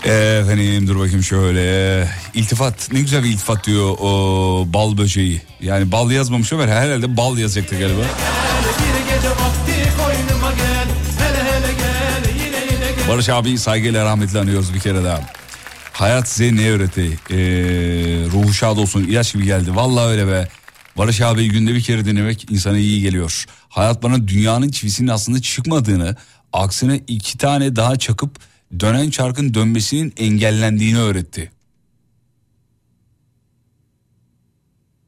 [0.06, 2.08] Efendim dur bakayım şöyle.
[2.34, 5.42] İltifat ne güzel bir iltifat diyor o bal böceği.
[5.62, 8.02] Yani bal yazmamış Ömer herhalde bal yazacaktı galiba.
[13.10, 15.22] Barış abi saygıyla rahmetli anıyoruz bir kere daha.
[15.94, 17.20] Hayat size ne öğretti?
[17.30, 17.36] Ee,
[18.32, 19.76] ruhu şad olsun ilaç gibi geldi.
[19.76, 20.48] Vallahi öyle be.
[20.98, 23.46] Barış abi günde bir kere dinlemek insana iyi geliyor.
[23.70, 26.16] Hayat bana dünyanın çivisinin aslında çıkmadığını,
[26.54, 28.40] aksine iki tane daha çakıp
[28.80, 31.52] dönen çarkın dönmesinin engellendiğini öğretti.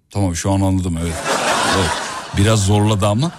[0.10, 1.14] Tamam şu an anladım evet.
[1.78, 1.90] evet.
[2.38, 3.32] Biraz zorladı ama.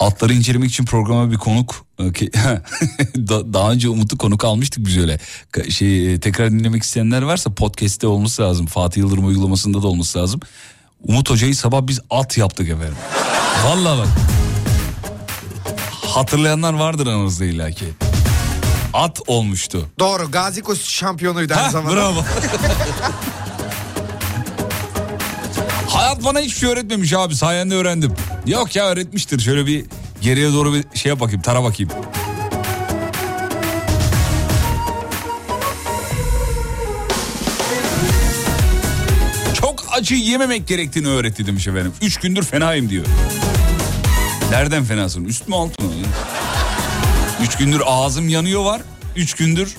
[0.00, 2.04] Atları incelemek için programa bir konuk e,
[3.28, 5.18] daha önce Umut'u konuk almıştık biz öyle.
[5.70, 8.66] Şey e, tekrar dinlemek isteyenler varsa podcast'te olması lazım.
[8.66, 10.40] Fatih Yıldırım uygulamasında da olması lazım.
[11.02, 12.96] Umut Hoca'yı sabah biz at yaptık efendim.
[13.64, 14.08] Vallahi bak.
[15.90, 17.84] Hatırlayanlar vardır aranızda illaki.
[18.92, 19.86] At olmuştu.
[19.98, 21.96] Doğru Gazi Koşu şampiyonuydu aynı zamanda.
[21.96, 22.24] bravo.
[25.88, 28.14] Hayat bana hiçbir şey öğretmemiş abi sayende öğrendim.
[28.46, 29.84] Yok ya öğretmiştir şöyle bir
[30.20, 31.90] geriye doğru bir şey yap bakayım tara bakayım.
[39.60, 41.92] Çok acı yememek gerektiğini öğretti demiş efendim.
[42.02, 43.04] Üç gündür fenayım diyor.
[44.50, 45.24] Nereden fenasın?
[45.24, 45.88] Üst mü alt mı?
[47.46, 48.82] Üç gündür ağzım yanıyor var.
[49.16, 49.76] Üç gündür.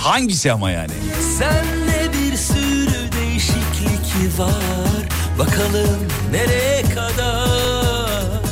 [0.00, 0.92] Hangisi ama yani?
[1.38, 5.08] Sende bir sürü değişiklik var.
[5.38, 5.98] Bakalım
[6.32, 8.42] nereye kadar?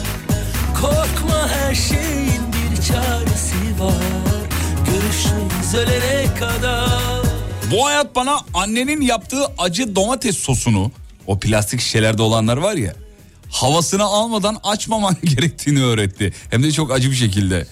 [0.81, 4.47] Korkma her şeyin bir çaresi var.
[4.87, 7.23] Görüşürüz ölene kadar.
[7.71, 10.91] Bu hayat bana annenin yaptığı acı domates sosunu
[11.27, 12.95] o plastik şişelerde olanlar var ya
[13.51, 16.33] havasını almadan açmaman gerektiğini öğretti.
[16.51, 17.67] Hem de çok acı bir şekilde.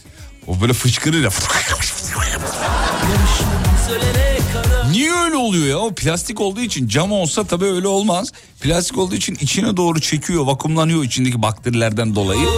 [0.46, 1.30] O böyle kadar
[4.90, 5.78] Niye öyle oluyor ya?
[5.78, 8.28] O plastik olduğu için cam olsa tabii öyle olmaz.
[8.60, 12.48] Plastik olduğu için içine doğru çekiyor, vakumlanıyor içindeki bakterilerden dolayı.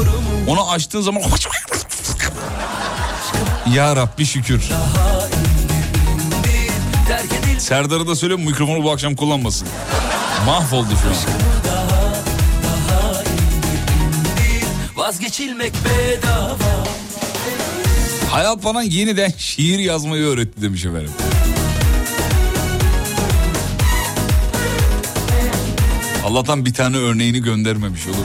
[0.48, 1.22] Onu açtığın zaman
[3.74, 4.62] Ya Rabbi şükür.
[7.58, 9.68] Serdar'a da söyle mikrofonu bu akşam kullanmasın.
[10.46, 11.59] Mahvoldu şu an.
[15.10, 16.84] Vazgeçilmek bedava
[18.30, 21.10] Hayat bana yeniden şiir yazmayı öğretti demiş efendim.
[26.26, 28.24] Allah'tan bir tane örneğini göndermemiş olur mu?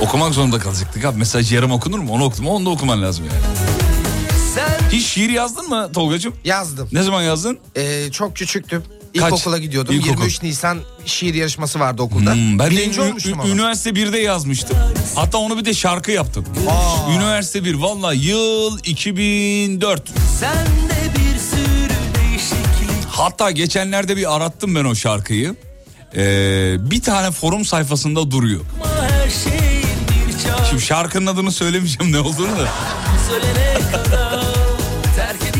[0.00, 1.18] Okumak zorunda kalacaktık abi.
[1.18, 2.12] Mesaj yarım okunur mu?
[2.12, 2.46] Onu okudum.
[2.46, 3.56] Onu da okuman lazım yani.
[4.54, 6.34] Sen Hiç şiir yazdın mı Tolgacığım?
[6.44, 6.88] Yazdım.
[6.92, 7.58] Ne zaman yazdın?
[7.76, 8.82] Ee, çok küçüktüm.
[9.18, 9.32] Kaç?
[9.32, 9.94] İlkokula gidiyordum.
[9.94, 10.10] İlkokul.
[10.12, 12.34] 23 Nisan şiir yarışması vardı okulda.
[12.34, 13.48] Hmm, ben de Birinci ü- olmuştum ama.
[13.50, 14.76] üniversite 1'de yazmıştım.
[15.14, 16.44] Hatta onu bir de şarkı yaptım.
[17.16, 20.08] Üniversite 1 valla yıl 2004.
[20.40, 21.88] Sende bir sürü
[22.20, 25.54] değişiklik Hatta geçenlerde bir arattım ben o şarkıyı.
[26.16, 28.60] Ee, bir tane forum sayfasında duruyor.
[30.44, 32.68] çaresi Şimdi şarkının adını söylemeyeceğim ne olduğunu da.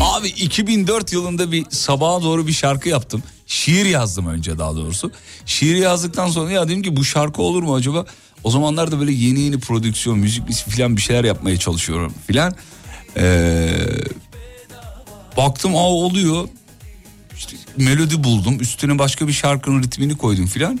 [0.01, 3.23] Abi 2004 yılında bir sabaha doğru bir şarkı yaptım.
[3.49, 5.11] Şiir yazdım önce daha doğrusu.
[5.45, 8.05] Şiir yazdıktan sonra ya dedim ki bu şarkı olur mu acaba?
[8.43, 12.55] O zamanlarda böyle yeni yeni prodüksiyon, müzik falan bir şeyler yapmaya çalışıyorum filan.
[13.17, 13.69] Ee,
[15.37, 16.49] baktım aa oluyor.
[17.37, 18.59] İşte melodi buldum.
[18.59, 20.79] Üstüne başka bir şarkının ritmini koydum filan.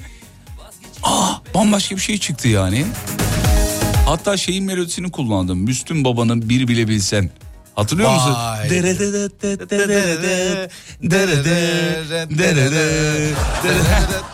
[1.03, 2.85] Aa bambaşka bir şey çıktı yani.
[4.05, 5.59] Hatta şeyin melodisini kullandım.
[5.59, 7.29] Müslüm Baba'nın Bir Bile Bilsen.
[7.79, 8.35] Hatırlıyor musun?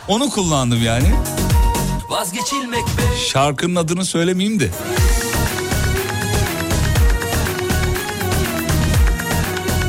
[0.08, 1.16] Onu kullandım yani.
[2.10, 4.70] Vazgeçilmek be Şarkının adını söylemeyeyim de.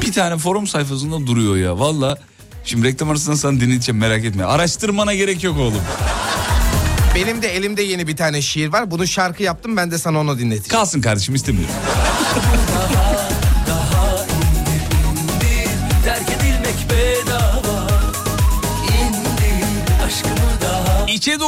[0.03, 2.19] Bir tane forum sayfasında duruyor ya valla.
[2.65, 4.45] Şimdi reklam arasında sana dinleteceğim merak etme.
[4.45, 5.83] Araştırmana gerek yok oğlum.
[7.15, 8.91] Benim de elimde yeni bir tane şiir var.
[8.91, 10.81] Bunu şarkı yaptım ben de sana onu dinleteceğim.
[10.81, 11.75] Kalsın kardeşim istemiyorum.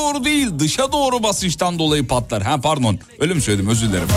[0.09, 2.43] doğru değil dışa doğru basınçtan dolayı patlar.
[2.43, 4.09] Ha pardon öyle mi söyledim özür dilerim.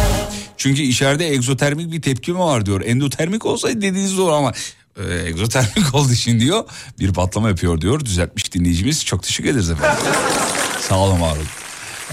[0.58, 2.82] Çünkü içeride egzotermik bir tepkime var diyor.
[2.86, 4.54] Endotermik olsaydı dediğiniz doğru ama
[4.98, 6.64] e, egzotermik olduğu için diyor
[7.00, 8.06] bir patlama yapıyor diyor.
[8.06, 10.04] Düzeltmiş dinleyicimiz çok teşekkür ederiz efendim.
[10.90, 11.48] Sağ olun var olun.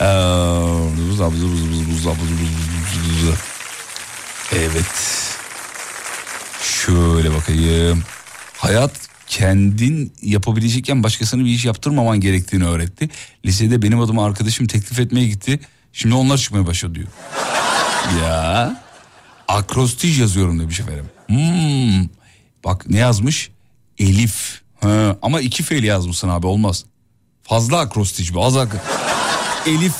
[0.00, 0.04] Ee,
[4.52, 5.28] evet.
[6.62, 8.02] Şöyle bakayım.
[8.56, 8.92] Hayat
[9.28, 13.08] kendin yapabilecekken başkasına bir iş yaptırmaman gerektiğini öğretti.
[13.44, 15.60] Lisede benim adıma arkadaşım teklif etmeye gitti.
[15.92, 17.08] Şimdi onlar çıkmaya başladı diyor.
[18.22, 18.82] ya.
[19.48, 21.06] Akrostij yazıyorum demiş efendim.
[21.26, 22.08] Hmm.
[22.64, 23.50] Bak ne yazmış?
[23.98, 24.60] Elif.
[24.80, 26.84] Ha, ama iki feil yazmışsın abi olmaz.
[27.42, 28.44] Fazla akrostij bu.
[28.44, 28.76] Az ak-
[29.66, 29.94] Elif.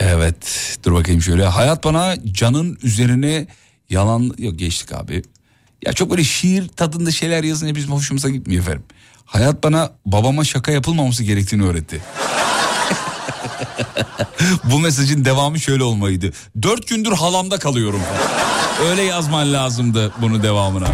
[0.00, 1.44] Evet dur bakayım şöyle.
[1.46, 3.46] Hayat bana canın üzerine
[3.90, 4.34] yalan...
[4.38, 5.22] Yok geçtik abi.
[5.86, 8.84] Ya çok böyle şiir tadında şeyler yazınca bizim hoşumuza gitmiyor efendim.
[9.24, 12.00] Hayat bana babama şaka yapılmaması gerektiğini öğretti.
[14.64, 16.32] Bu mesajın devamı şöyle olmalıydı.
[16.62, 18.00] Dört gündür halamda kalıyorum.
[18.90, 20.88] Öyle yazman lazımdı bunu devamına.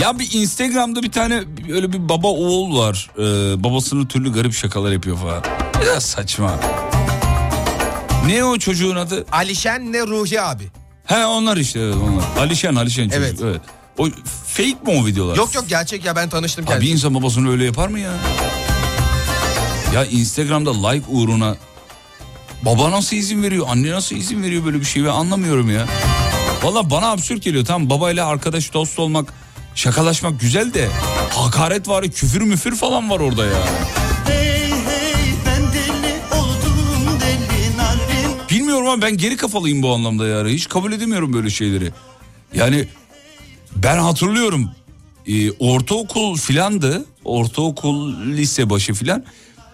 [0.00, 1.42] Ya bir Instagram'da bir tane
[1.72, 3.10] öyle bir baba oğul var.
[3.18, 3.22] Ee,
[3.64, 5.42] babasının türlü garip şakalar yapıyor falan.
[5.86, 6.60] Ya saçma.
[8.26, 9.26] Ne o çocuğun adı?
[9.32, 10.64] Alişen ne Ruhi abi.
[11.12, 12.44] He onlar işte evet onlar.
[12.46, 13.18] Alişen Alişen çocuk.
[13.18, 13.40] Evet.
[13.42, 13.60] Evet.
[13.98, 14.08] O
[14.46, 15.36] fake mi o videolar?
[15.36, 18.12] Yok yok gerçek ya ben tanıştım Abi bir insan babasını öyle yapar mı ya?
[19.94, 21.56] Ya Instagram'da like uğruna
[22.62, 25.86] baba nasıl izin veriyor, anne nasıl izin veriyor böyle bir şey ben anlamıyorum ya.
[26.62, 29.32] Valla bana absürt geliyor tamam babayla arkadaş dost olmak,
[29.74, 30.88] şakalaşmak güzel de
[31.30, 33.58] hakaret var, küfür müfür falan var orada ya.
[34.26, 34.71] Hey
[38.92, 40.52] ama ben geri kafalıyım bu anlamda yani.
[40.52, 41.90] Hiç kabul edemiyorum böyle şeyleri.
[42.54, 42.88] Yani
[43.76, 44.70] ben hatırlıyorum
[45.26, 47.04] e, ortaokul filandı.
[47.24, 49.24] Ortaokul lise başı filan.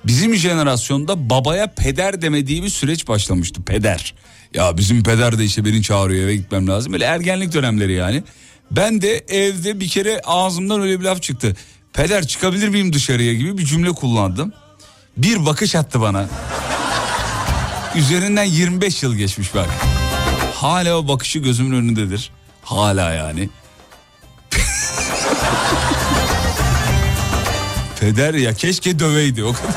[0.04, 3.62] Bizim jenerasyonda babaya peder demediği bir süreç başlamıştı.
[3.62, 4.14] Peder.
[4.54, 6.92] Ya bizim peder de işte beni çağırıyor eve gitmem lazım.
[6.92, 8.22] Böyle ergenlik dönemleri yani.
[8.70, 11.56] Ben de evde bir kere ağzımdan öyle bir laf çıktı.
[11.92, 14.52] Peder çıkabilir miyim dışarıya gibi bir cümle kullandım.
[15.16, 16.28] Bir bakış attı bana.
[17.98, 19.68] Üzerinden 25 yıl geçmiş bak.
[20.54, 22.30] Hala o bakışı gözümün önündedir.
[22.62, 23.48] Hala yani.
[28.00, 29.70] Peder ya keşke döveydi o kadar.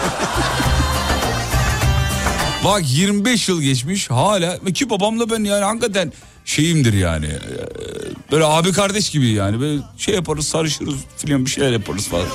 [2.66, 6.14] Bak 25 yıl geçmiş hala ki babamla ben yani hakikaten
[6.46, 7.26] şeyimdir yani.
[7.26, 7.40] Ee,
[8.32, 12.26] Böyle abi kardeş gibi yani böyle şey yaparız sarışırız filan bir şeyler yaparız falan.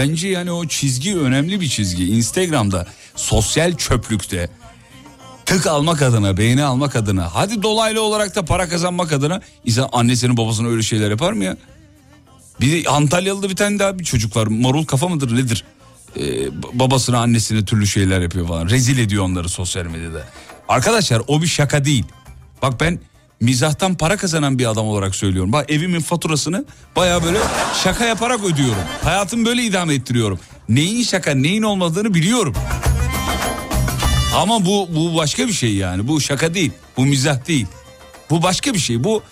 [0.00, 2.06] Bence yani o çizgi önemli bir çizgi.
[2.06, 2.86] Instagram'da
[3.16, 4.50] sosyal çöplükte
[5.46, 10.36] tık almak adına, beğeni almak adına, hadi dolaylı olarak da para kazanmak adına insan annesinin
[10.36, 11.56] babasına öyle şeyler yapar mı ya?
[12.60, 14.46] Bir Antalyalı'da bir tane daha bir çocuk var.
[14.46, 15.64] Marul kafa mıdır nedir?
[16.16, 16.22] Ee,
[16.72, 18.68] babasına annesine türlü şeyler yapıyor falan.
[18.68, 20.24] Rezil ediyor onları sosyal medyada.
[20.68, 22.04] Arkadaşlar o bir şaka değil.
[22.62, 23.00] Bak ben
[23.40, 25.52] mizahtan para kazanan bir adam olarak söylüyorum.
[25.52, 26.64] Bak evimin faturasını
[26.96, 27.38] baya böyle
[27.84, 28.82] şaka yaparak ödüyorum.
[29.04, 30.38] Hayatımı böyle idame ettiriyorum.
[30.68, 32.54] Neyin şaka neyin olmadığını biliyorum.
[34.36, 36.08] Ama bu, bu başka bir şey yani.
[36.08, 36.70] Bu şaka değil.
[36.96, 37.66] Bu mizah değil.
[38.30, 39.04] Bu başka bir şey.
[39.04, 39.22] Bu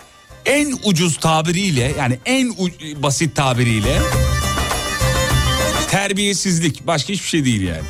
[0.45, 3.99] en ucuz tabiriyle yani en u- basit tabiriyle
[5.89, 6.87] terbiyesizlik.
[6.87, 7.81] Başka hiçbir şey değil yani.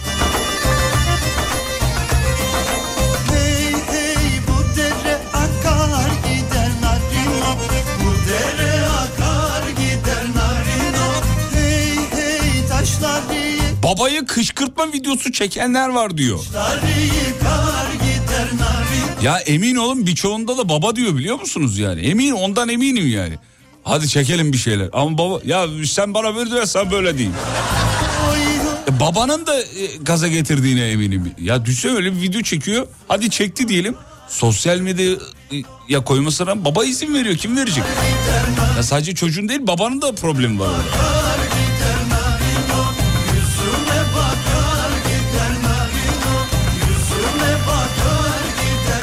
[13.89, 16.39] Babayı kışkırtma videosu çekenler var diyor.
[19.23, 22.01] Ya emin olun birçoğunda da baba diyor biliyor musunuz yani?
[22.01, 23.33] Emin ondan eminim yani.
[23.83, 24.89] Hadi çekelim bir şeyler.
[24.93, 27.29] Ama baba ya sen bana böyle dersen böyle değil.
[28.89, 29.65] E, babanın da e,
[30.01, 31.31] gaza getirdiğine eminim.
[31.41, 32.87] Ya düşünsene öyle bir video çekiyor.
[33.07, 33.95] Hadi çekti diyelim.
[34.27, 37.35] Sosyal medyaya koymasına baba izin veriyor.
[37.35, 37.83] Kim verecek?
[38.77, 41.09] Ya sadece çocuğun değil babanın da problemi var orada.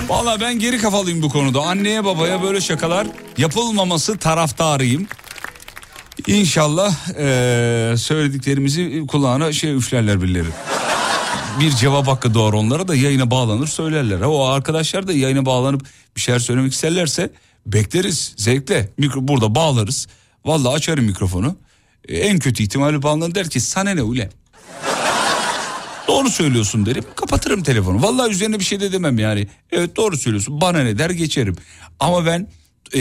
[0.08, 1.60] Valla ben geri kafalıyım bu konuda.
[1.60, 3.06] Anneye babaya böyle şakalar
[3.38, 5.06] yapılmaması taraftarıyım.
[6.26, 10.48] İnşallah eee, söylediklerimizi kulağına şey üflerler birileri.
[11.60, 14.20] Bir cevap hakkı doğar onlara da yayına bağlanır söylerler.
[14.20, 15.86] O arkadaşlar da yayına bağlanıp
[16.16, 17.30] bir şeyler söylemek isterlerse
[17.66, 18.88] bekleriz zevkle.
[18.98, 20.06] Mikro, burada bağlarız.
[20.44, 21.56] Valla açarım mikrofonu.
[22.08, 24.28] En kötü ihtimali bağlanır der ki sana ne ulan?
[26.08, 27.04] Doğru söylüyorsun derim.
[27.16, 28.02] Kapatırım telefonu.
[28.02, 29.46] Vallahi üzerine bir şey de demem yani.
[29.72, 30.60] Evet doğru söylüyorsun.
[30.60, 31.56] Bana ne der geçerim.
[32.00, 32.48] Ama ben
[32.94, 33.00] e,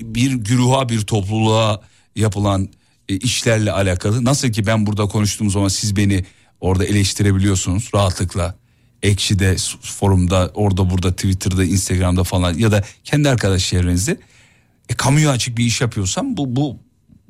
[0.00, 1.82] bir güruha bir topluluğa
[2.16, 2.68] yapılan
[3.08, 6.24] e, işlerle alakalı nasıl ki ben burada konuştuğum zaman siz beni
[6.60, 8.54] orada eleştirebiliyorsunuz rahatlıkla.
[9.02, 14.20] Ekşi'de, forumda, orada burada, Twitter'da, Instagram'da falan ya da kendi arkadaş çevrenizde.
[14.88, 16.78] E, kamuya açık bir iş yapıyorsam bu bu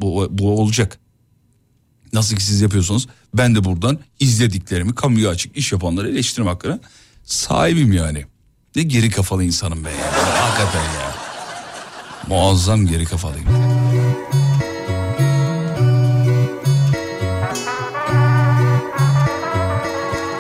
[0.00, 0.98] bu, bu olacak.
[2.12, 6.80] Nasıl ki siz yapıyorsunuz ben de buradan izlediklerimi kamuya açık iş yapanları eleştirme hakkına
[7.24, 8.24] sahibim yani.
[8.76, 10.12] Ne geri kafalı insanım ben ya.
[10.12, 11.14] Hakikaten ya.
[12.28, 13.46] Muazzam geri kafalıyım.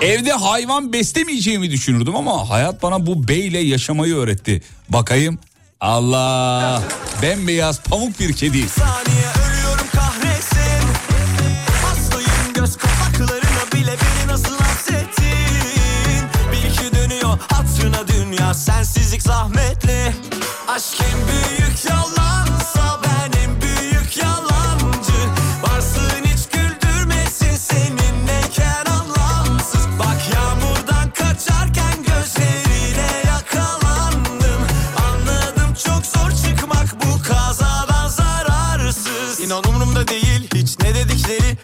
[0.02, 4.62] Evde hayvan beslemeyeceğimi düşünürdüm ama hayat bana bu beyle yaşamayı öğretti.
[4.88, 5.38] Bakayım.
[5.80, 6.82] Allah.
[7.22, 8.68] Bembeyaz pamuk bir kedi.
[8.68, 9.49] saniye
[12.60, 16.28] göz kapaklarına bile beni nasıl hapsettin?
[16.52, 18.54] Bil ki dönüyor hatırına dünya.
[18.54, 20.14] Sensizlik zahmetli.
[20.68, 22.19] Aşk en büyük yalansa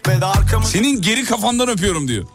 [0.07, 2.25] ve de arkamı Senin geri kafandan öpüyorum diyor.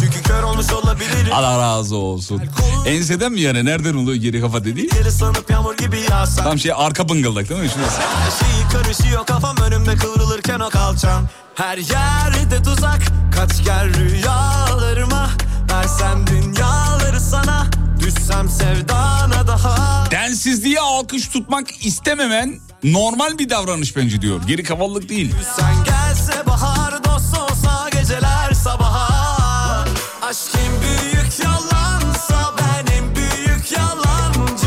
[0.00, 2.42] Çünkü kör olmuş olabilirim Allah razı olsun.
[2.86, 3.64] Enseden mi yani?
[3.64, 4.88] Nereden oluyor geri kafa dediği?
[4.88, 7.68] Geri sanıp yağmur gibi yağsan Tam şey arka bıngıldak değil mi?
[7.68, 8.00] Şurası.
[8.00, 13.00] Her şeyi karışıyor kafam önümde kıvrılırken o kalçam Her yerde tuzak
[13.34, 15.30] kaç gel rüyalarıma
[15.72, 17.66] Versem dünyaları sana
[18.00, 19.91] Düşsem sevdana daha
[20.32, 24.40] Densizliğe alkış tutmak istememen normal bir davranış bence diyor.
[24.46, 25.34] Geri kafalılık değil.
[25.56, 29.84] Sen gelse bahar dost olsa geceler sabaha
[30.22, 34.66] Aşk en büyük yalansa ben en büyük yalancı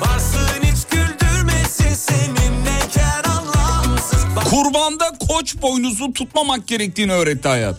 [0.00, 7.76] Varsın hiç güldürmesin seninleyken anlamsız Bak Kurbanda koç boynuzu tutmamak gerektiğini öğretti hayat.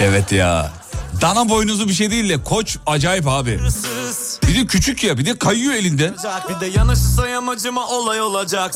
[0.00, 0.72] Evet ya.
[1.20, 3.60] Dana boynuzu bir şey değil de koç acayip abi.
[4.48, 6.14] Bir de küçük ya bir de kayıyor elinden.
[6.48, 8.74] Bir de yanaşırsa yamacıma olay olacak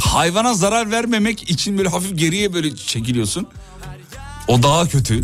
[0.00, 3.46] Hayvana zarar vermemek için böyle hafif geriye böyle çekiliyorsun.
[4.48, 5.22] O daha kötü.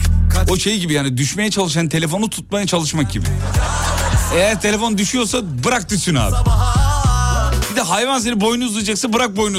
[0.51, 3.27] O şey gibi yani düşmeye çalışan telefonu tutmaya çalışmak gibi.
[4.35, 6.35] Eğer telefon düşüyorsa bırak düşsün abi.
[7.71, 9.59] Bir de hayvan seni boynu uzayacaksa bırak boynu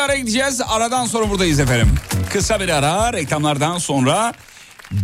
[0.00, 0.60] bir ara gideceğiz.
[0.68, 1.94] Aradan sonra buradayız efendim.
[2.32, 4.34] Kısa bir ara reklamlardan sonra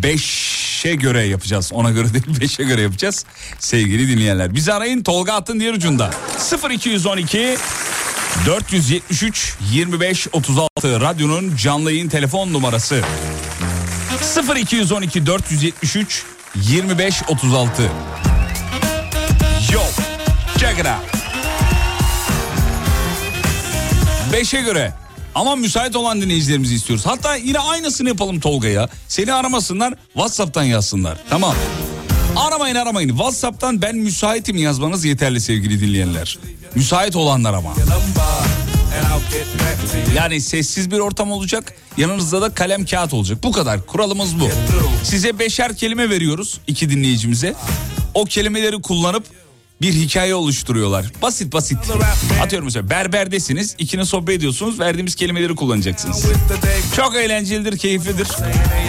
[0.02, 1.72] 5'e göre yapacağız.
[1.72, 3.24] Ona göre değil 5'e göre yapacağız.
[3.58, 4.54] Sevgili dinleyenler.
[4.54, 6.10] Bizi arayın Tolga Attın diğer ucunda.
[6.70, 7.56] 0212
[8.46, 13.02] 473 25 36 radyonun canlı yayın telefon numarası.
[14.56, 16.24] 0212 473
[16.54, 17.82] 25 36
[19.72, 19.80] Yo
[20.58, 21.15] check it out.
[24.32, 24.92] Beşe göre.
[25.34, 27.06] Ama müsait olan dinleyicilerimizi istiyoruz.
[27.06, 28.88] Hatta yine aynısını yapalım Tolga'ya.
[29.08, 31.18] Seni aramasınlar WhatsApp'tan yazsınlar.
[31.30, 31.54] Tamam.
[32.36, 33.08] Aramayın aramayın.
[33.08, 36.38] WhatsApp'tan ben müsaitim yazmanız yeterli sevgili dinleyenler.
[36.74, 37.74] Müsait olanlar ama.
[40.16, 41.74] Yani sessiz bir ortam olacak.
[41.96, 43.38] Yanınızda da kalem kağıt olacak.
[43.42, 43.86] Bu kadar.
[43.86, 44.48] Kuralımız bu.
[45.04, 47.54] Size beşer kelime veriyoruz iki dinleyicimize.
[48.14, 49.24] O kelimeleri kullanıp
[49.80, 51.06] bir hikaye oluşturuyorlar.
[51.22, 51.78] Basit basit.
[52.42, 53.74] Atıyorum mesela berberdesiniz.
[53.78, 54.80] ikiniz sohbet ediyorsunuz.
[54.80, 56.26] Verdiğimiz kelimeleri kullanacaksınız.
[56.96, 58.28] Çok eğlencelidir, keyiflidir.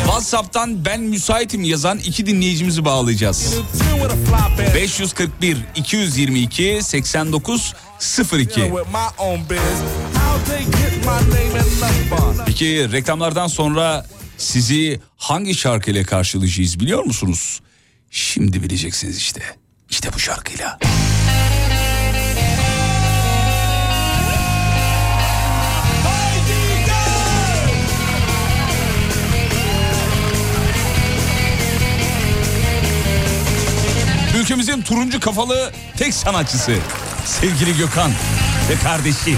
[0.03, 3.55] WhatsApp'tan ben müsaitim yazan iki dinleyicimizi bağlayacağız.
[4.75, 7.73] 541 222 89
[8.39, 8.71] 02.
[12.45, 14.05] Peki reklamlardan sonra
[14.37, 17.59] sizi hangi şarkıyla karşılayacağız biliyor musunuz?
[18.11, 19.41] Şimdi bileceksiniz işte.
[19.89, 20.79] İşte bu şarkıyla.
[34.37, 36.75] Ülkemizin turuncu kafalı tek sanatçısı
[37.25, 38.11] sevgili Gökhan
[38.69, 39.35] ve kardeşi.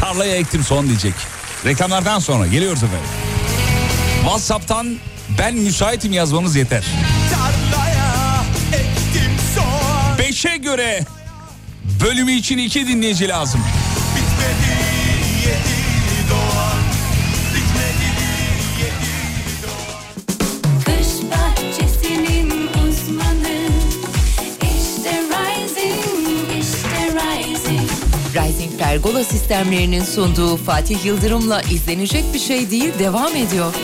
[0.00, 1.14] Tarlaya ektim son diyecek.
[1.64, 3.08] Reklamlardan sonra geliyoruz efendim.
[4.22, 4.96] WhatsApp'tan
[5.38, 6.84] ben müsaitim yazmanız yeter.
[7.32, 7.91] Tarlaya
[10.32, 11.00] 5'e göre
[12.04, 13.60] bölümü için iki dinleyici lazım.
[14.16, 14.72] Bitmedi,
[15.42, 15.82] yedi,
[28.34, 33.74] Rising Pergola sistemlerinin sunduğu Fatih Yıldırım'la izlenecek bir şey değil devam ediyor.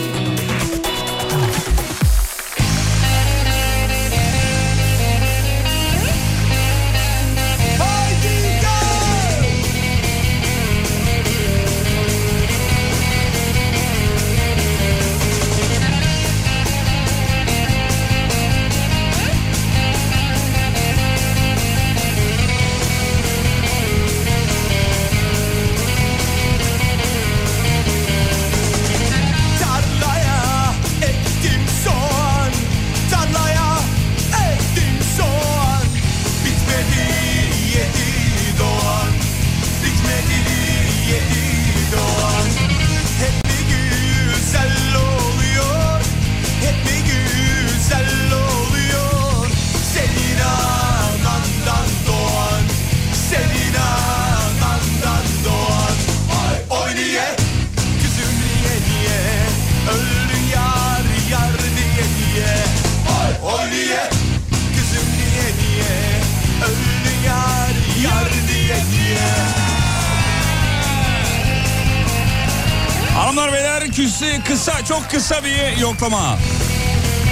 [76.03, 76.39] Yoklama.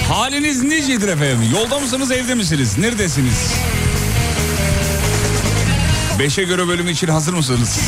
[0.09, 1.49] Haliniz nicedir efendim?
[1.53, 2.79] Yolda mısınız evde misiniz?
[2.79, 3.53] Neredesiniz?
[6.19, 7.81] Beşe göre bölüm için hazır mısınız?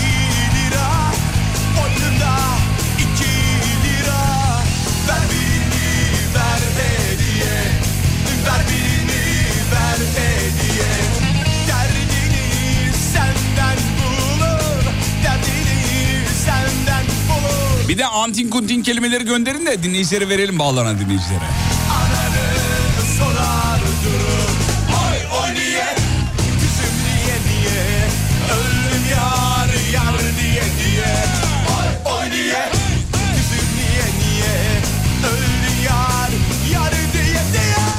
[18.28, 21.44] Antin kuntin kelimeleri gönderin de dinleyicilere verelim bağlanan dinleyicilere.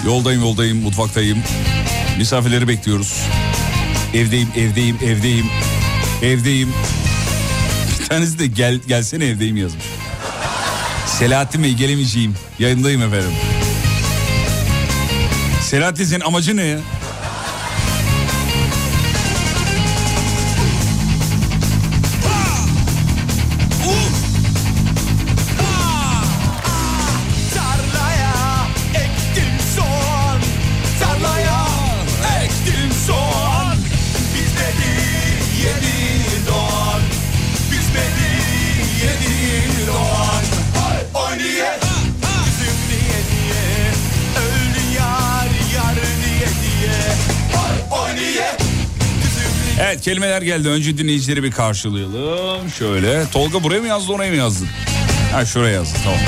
[0.05, 1.37] Yoldayım yoldayım mutfaktayım.
[2.17, 3.21] Misafirleri bekliyoruz.
[4.13, 5.45] Evdeyim evdeyim evdeyim.
[6.21, 6.69] Evdeyim.
[7.99, 9.88] Bir tanesi de gel gelsene evdeyim yazmış.
[11.19, 12.35] Selahattin Bey gelemeyeceğim.
[12.59, 13.31] Yayındayım efendim.
[15.61, 16.79] Selahattin senin amacı ne ya?
[49.99, 50.69] Evet kelimeler geldi.
[50.69, 52.69] Önce dinleyicileri bir karşılayalım.
[52.69, 53.23] Şöyle.
[53.33, 54.65] Tolga buraya mı yazdı oraya mı yazdı?
[55.33, 56.19] Ha şuraya yazdı tamam.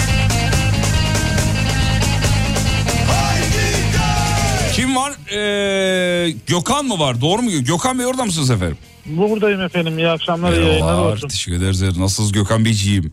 [4.73, 5.13] Kim var?
[5.33, 7.21] Ee, Gökhan mı var?
[7.21, 7.49] Doğru mu?
[7.51, 8.77] Gökhan Bey orada mısınız efendim?
[9.05, 9.97] Buradayım efendim.
[9.97, 11.13] İyi akşamlar, iyi yayınlar Merhabalar.
[11.13, 11.27] olsun.
[11.27, 11.81] Teşekkür ederiz.
[11.81, 13.11] Nasılsınız Gökhan Beyciğim?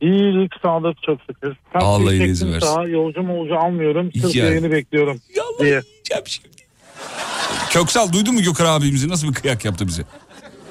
[0.00, 1.56] İyilik, sağlık çok şükür.
[1.72, 2.66] Tam Allah iyiliğinizi versin.
[2.66, 4.10] Daha yolcu molcu almıyorum.
[4.22, 4.44] Sırf Ya.
[4.46, 5.20] yayını bekliyorum
[5.60, 5.82] diye.
[7.72, 9.08] Köksal duydun mu Gökhan abimizi?
[9.08, 10.02] Nasıl bir kıyak yaptı bize?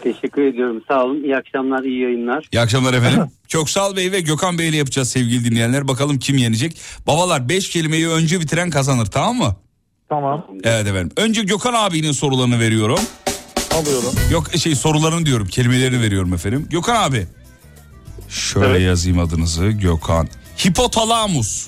[0.04, 0.82] Teşekkür ediyorum.
[0.88, 1.24] Sağ olun.
[1.24, 2.48] İyi akşamlar, iyi yayınlar.
[2.52, 3.24] İyi akşamlar efendim.
[3.50, 5.88] Köksal Bey ve Gökhan Bey ile yapacağız sevgili dinleyenler.
[5.88, 6.78] Bakalım kim yenecek?
[7.08, 9.56] Babalar 5 kelimeyi önce bitiren kazanır tamam mı?
[10.10, 10.46] Tamam.
[10.64, 11.12] Evet efendim.
[11.18, 13.00] Önce Gökhan abinin sorularını veriyorum.
[13.74, 14.14] Alıyorum.
[14.32, 16.68] Yok şey sorularını diyorum kelimelerini veriyorum efendim.
[16.70, 17.28] Gökhan abi.
[18.30, 20.28] Şöyle yazayım adınızı Gökhan.
[20.66, 21.68] Hipotalamus.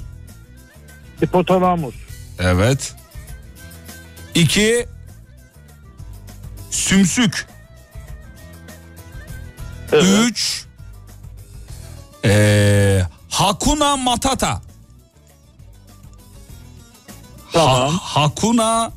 [1.24, 1.96] Hipotalamus.
[2.40, 2.96] Evet.
[4.36, 4.86] İki.
[6.74, 7.48] Sümsük.
[9.94, 10.66] Üç.
[12.26, 14.62] Ee, Hakuna Matata.
[17.52, 17.94] Tamam.
[18.02, 18.92] Hakuna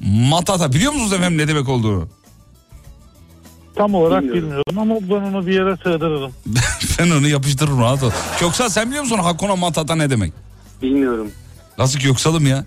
[0.00, 0.72] Matata.
[0.72, 2.08] Biliyor musunuz efendim ne demek olduğunu?
[3.76, 4.42] Tam olarak Bilmiyorum.
[4.42, 6.32] bilmiyorum ama ben onu bir yere sığdırırım.
[6.98, 8.10] ben onu yapıştırırım rahat ol.
[8.38, 10.32] Köksal sen biliyor musun Hakuna Matata ne demek?
[10.82, 11.30] Bilmiyorum.
[11.78, 12.64] Nasıl Köksal'ım ya?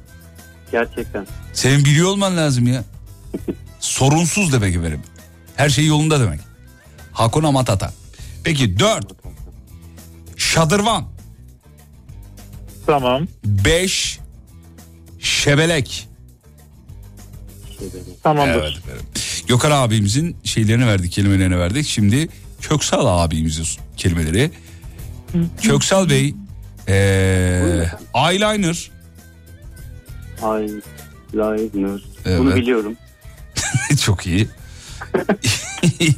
[0.72, 1.28] Gerçekten.
[1.54, 2.84] Senin biliyor olman lazım ya.
[3.84, 5.02] Sorunsuz demek efendim.
[5.56, 6.40] Her şey yolunda demek.
[7.12, 7.94] Hakuna Matata.
[8.44, 9.06] Peki dört.
[10.38, 11.08] Şadırvan.
[12.86, 13.28] Tamam.
[13.46, 14.20] Beş.
[15.20, 16.10] Şebelek.
[18.24, 18.54] Tamamdır.
[18.54, 19.06] Evet efendim.
[19.48, 21.88] Gökhan abimizin şeylerini verdik, kelimelerini verdik.
[21.88, 22.30] Şimdi
[22.62, 23.66] Köksal abimizin
[23.98, 24.52] kelimeleri.
[25.62, 26.36] Köksal Bey,
[26.88, 26.94] ee,
[28.16, 28.92] eyeliner.
[30.44, 32.02] Eyeliner.
[32.26, 32.40] Evet.
[32.40, 32.98] Bunu biliyorum.
[34.02, 34.48] Çok iyi.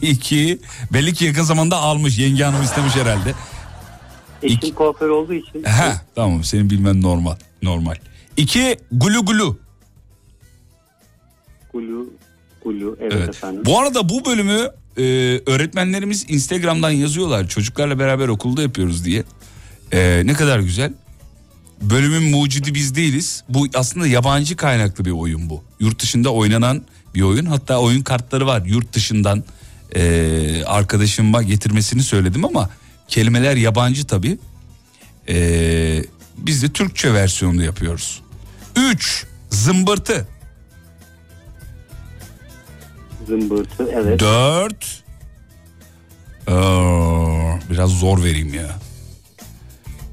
[0.01, 0.59] İki,
[0.93, 2.17] belli ki yakın zamanda almış.
[2.17, 3.33] Yenge hanım istemiş herhalde.
[4.43, 5.63] Eşim kuaför olduğu için.
[5.63, 7.35] He, tamam senin bilmen normal.
[7.63, 7.95] Normal.
[8.37, 9.59] İki, gulu gulu.
[11.73, 12.09] Gulu.
[12.63, 12.97] Gulu.
[13.01, 13.29] Evet, Evet.
[13.29, 13.61] efendim.
[13.65, 15.03] Bu arada bu bölümü e,
[15.45, 17.47] öğretmenlerimiz Instagram'dan yazıyorlar.
[17.47, 19.23] Çocuklarla beraber okulda yapıyoruz diye.
[19.91, 20.93] E, ne kadar güzel.
[21.81, 23.43] Bölümün mucidi biz değiliz.
[23.49, 25.63] Bu aslında yabancı kaynaklı bir oyun bu.
[25.79, 26.81] Yurt dışında oynanan
[27.15, 27.45] bir oyun.
[27.45, 28.61] Hatta oyun kartları var.
[28.65, 29.43] Yurt dışından
[29.95, 32.69] e, arkadaşıma getirmesini söyledim ama
[33.07, 34.37] kelimeler yabancı tabii.
[35.29, 36.03] E,
[36.37, 38.21] biz de Türkçe versiyonunu yapıyoruz.
[38.75, 39.25] 3.
[39.49, 40.27] Zımbırtı.
[43.27, 43.87] Zımbırtı.
[43.93, 44.19] Evet.
[44.19, 45.03] Dört.
[46.47, 48.79] Aa, biraz zor vereyim ya.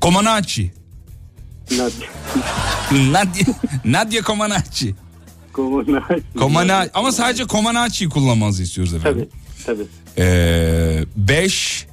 [0.02, 0.72] Comaneci.
[2.92, 4.94] Nadia, Nadia Comaneci.
[5.54, 6.22] Comaneci.
[6.38, 6.90] Comaneci.
[6.94, 9.28] Ama sadece Comaneci'yi kullanmanızı istiyoruz efendim.
[9.66, 9.82] Tabii.
[10.18, 11.86] Ee, beş.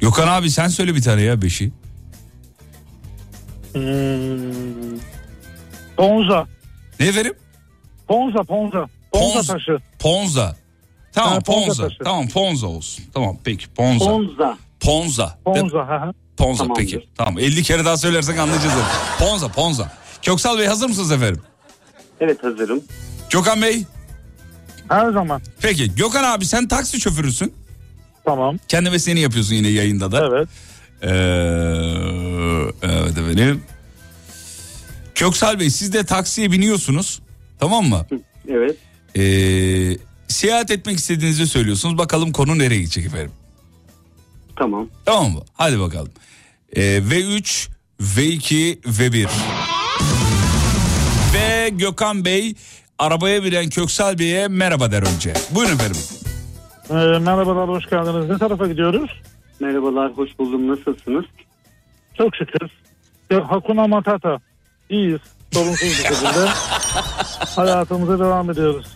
[0.00, 1.72] Gökhan abi sen söyle bir tane ya beşi.
[3.72, 4.98] Hmm.
[5.96, 6.46] Ponza.
[7.00, 7.32] Ne efendim?
[8.08, 8.86] Ponza, ponza.
[9.12, 9.78] Ponza Ponz- taşı.
[9.98, 10.56] Ponza.
[11.12, 11.82] Tamam Ha, Ponza Ponza.
[11.88, 11.98] taşı.
[12.04, 13.04] Tamam Ponza olsun.
[13.14, 14.04] Tamam peki Ponza.
[14.04, 14.58] Ponza.
[14.80, 15.38] Ponza.
[15.44, 15.78] Ponza.
[15.78, 16.12] ha, ha.
[16.36, 16.80] Ponza Tamamdır.
[16.82, 17.08] peki.
[17.16, 18.74] Tamam 50 kere daha söylersek anlayacağız.
[19.18, 19.92] Ponza Ponza.
[20.22, 21.42] Köksal Bey hazır mısınız efendim?
[22.20, 22.82] Evet hazırım.
[23.30, 23.84] Gökhan Bey.
[24.88, 25.42] Her zaman.
[25.62, 27.52] Peki Gökhan abi sen taksi şoförüsün.
[28.24, 28.58] Tamam.
[28.68, 30.26] Kendi mesleğini yapıyorsun yine yayında da.
[30.28, 30.48] Evet.
[31.02, 31.08] Ee,
[32.82, 33.62] evet efendim.
[35.14, 37.20] Köksal Bey siz de taksiye biniyorsunuz.
[37.60, 38.06] Tamam mı?
[38.48, 38.76] Evet.
[39.16, 39.96] Ee,
[40.28, 41.98] seyahat etmek istediğinizi söylüyorsunuz.
[41.98, 43.32] Bakalım konu nereye gidecek efendim.
[44.56, 44.88] Tamam.
[45.04, 45.40] Tamam mı?
[45.54, 46.10] Hadi bakalım.
[46.76, 47.68] Ee, V3,
[48.00, 49.28] V2, V1.
[51.68, 52.54] Ve Gökhan Bey
[52.98, 55.32] arabaya binen Köksal Bey'e merhaba der önce.
[55.54, 56.00] Buyurun efendim.
[56.90, 58.30] Ee, merhabalar, hoş geldiniz.
[58.30, 59.10] Ne tarafa gidiyoruz?
[59.60, 60.68] Merhabalar, hoş buldum.
[60.68, 61.24] Nasılsınız?
[62.14, 62.70] Çok şükür.
[63.42, 64.38] Hakuna Matata.
[64.90, 65.20] İyiyiz.
[65.52, 66.28] Sorunsuz bir şekilde.
[67.56, 68.86] Hayatımıza devam ediyoruz.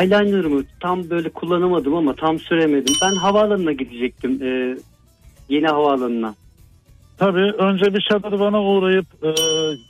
[0.00, 2.94] Eyeliner'ımı tam böyle kullanamadım ama tam süremedim.
[3.02, 4.42] Ben havaalanına gidecektim.
[4.42, 4.78] Ee,
[5.48, 6.34] yeni havaalanına.
[7.22, 9.30] Tabii önce bir şadırvana uğrayıp e,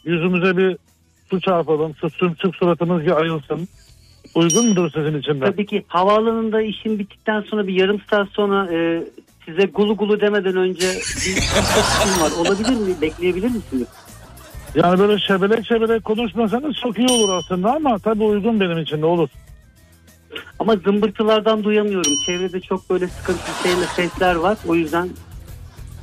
[0.04, 0.76] yüzümüze bir
[1.30, 1.94] su çarpalım.
[1.94, 3.68] Su sümsük suratımız bir ayılsın.
[4.34, 5.44] Uygun mudur sizin için de?
[5.44, 9.04] Tabii ki havaalanında işim bittikten sonra bir yarım saat sonra e,
[9.44, 10.86] size gulu gulu demeden önce
[11.26, 11.36] bir
[12.22, 12.30] var.
[12.40, 13.00] Olabilir mi?
[13.02, 13.88] Bekleyebilir misiniz?
[14.74, 19.06] Yani böyle şebelek şebelek konuşmasanız çok iyi olur aslında ama tabii uygun benim için de
[19.06, 19.28] olur.
[20.58, 22.12] Ama zımbırtılardan duyamıyorum.
[22.26, 24.58] Çevrede çok böyle sıkıntılı şeyler, sesler var.
[24.68, 25.08] O yüzden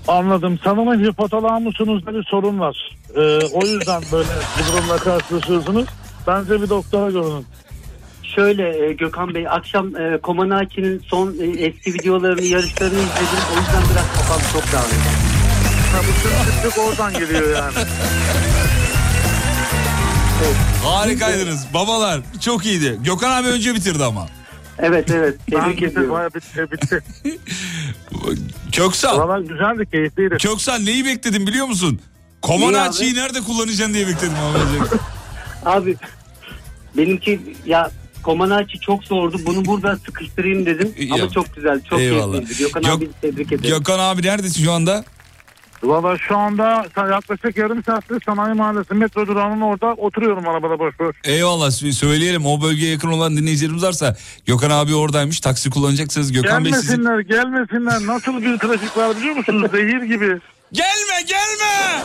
[0.07, 0.59] Anladım.
[0.63, 2.97] Sanırım hipotalamusunuzda bir sorun var.
[3.15, 3.19] Ee,
[3.53, 4.29] o yüzden böyle
[4.59, 5.85] bir durumla karşılaşıyorsunuz.
[6.27, 7.45] Bence bir doktora görünün.
[8.35, 13.45] Şöyle e, Gökhan Bey akşam e, Comaneci'nin son e, eski videolarını yarışlarını izledim.
[13.55, 15.05] O yüzden biraz kafam çok dağınık.
[15.93, 17.73] Ha, bu sümsüklük oradan geliyor yani.
[20.83, 22.99] Harikaydınız babalar çok iyiydi.
[23.03, 24.27] Gökhan abi önce bitirdi ama.
[24.79, 25.35] Evet evet.
[25.51, 26.11] Tebrik ediyorum.
[26.11, 27.01] bayağı bitti, bitti.
[28.71, 29.19] Köksal.
[29.19, 30.37] Valla güzeldi, keyifliydi.
[30.37, 31.99] Köksal neyi bekledin biliyor musun?
[32.43, 34.33] Comaneci'yi nerede kullanacaksın diye bekledim.
[34.33, 34.99] abi.
[35.65, 35.95] Abi
[36.97, 37.91] benimki ya
[38.23, 39.37] Comaneci çok zordu.
[39.45, 40.93] Bunu burada sıkıştırayım dedim.
[41.13, 41.81] Ama çok güzel.
[41.89, 42.33] Çok eyvallah.
[42.33, 42.59] keyifliydi.
[42.63, 43.69] Gökhan Gök- abi tebrik ederim.
[43.77, 45.03] Gökhan abi neredesin şu anda?
[45.83, 51.15] Valla şu anda yaklaşık yarım saattir Sanayi Mahallesi metro durağının orada oturuyorum arabada boş boş.
[51.23, 54.15] Eyvallah sö- söyleyelim o bölgeye yakın olan dinleyicilerimiz varsa
[54.45, 56.87] Gökhan abi oradaymış taksi kullanacaksanız Gökhan Bey sizi...
[56.87, 60.39] Gelmesinler gelmesinler nasıl bir trafik var biliyor musunuz zehir gibi.
[60.73, 62.03] Gelme gelme.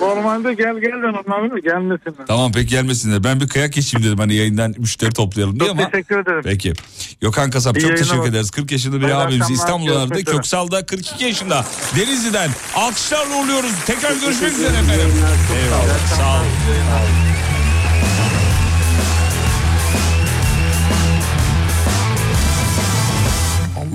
[0.00, 2.26] Normalde gel gel demem abi de gelmesinler.
[2.26, 5.90] Tamam pek gelmesinler ben bir kıyak geçeyim dedim hani yayından müşteri toplayalım diye Çok ama...
[5.90, 6.40] teşekkür ederim.
[6.44, 6.72] Peki.
[7.20, 8.50] Gökhan Kasap İyi çok yayınlar teşekkür ederiz.
[8.50, 10.02] 40 yaşında bir Hayırlı abimiz akşamlar, İstanbul'da aradı.
[10.08, 10.36] görüşmek üzere.
[10.36, 11.64] Köksal'da 42 yaşında.
[11.96, 13.72] Denizli'den alkışlarla uğurluyoruz.
[13.86, 15.12] Tekrar görüşmek üzere efendim.
[15.56, 16.16] Eyvallah.
[16.16, 16.46] Sağ olun.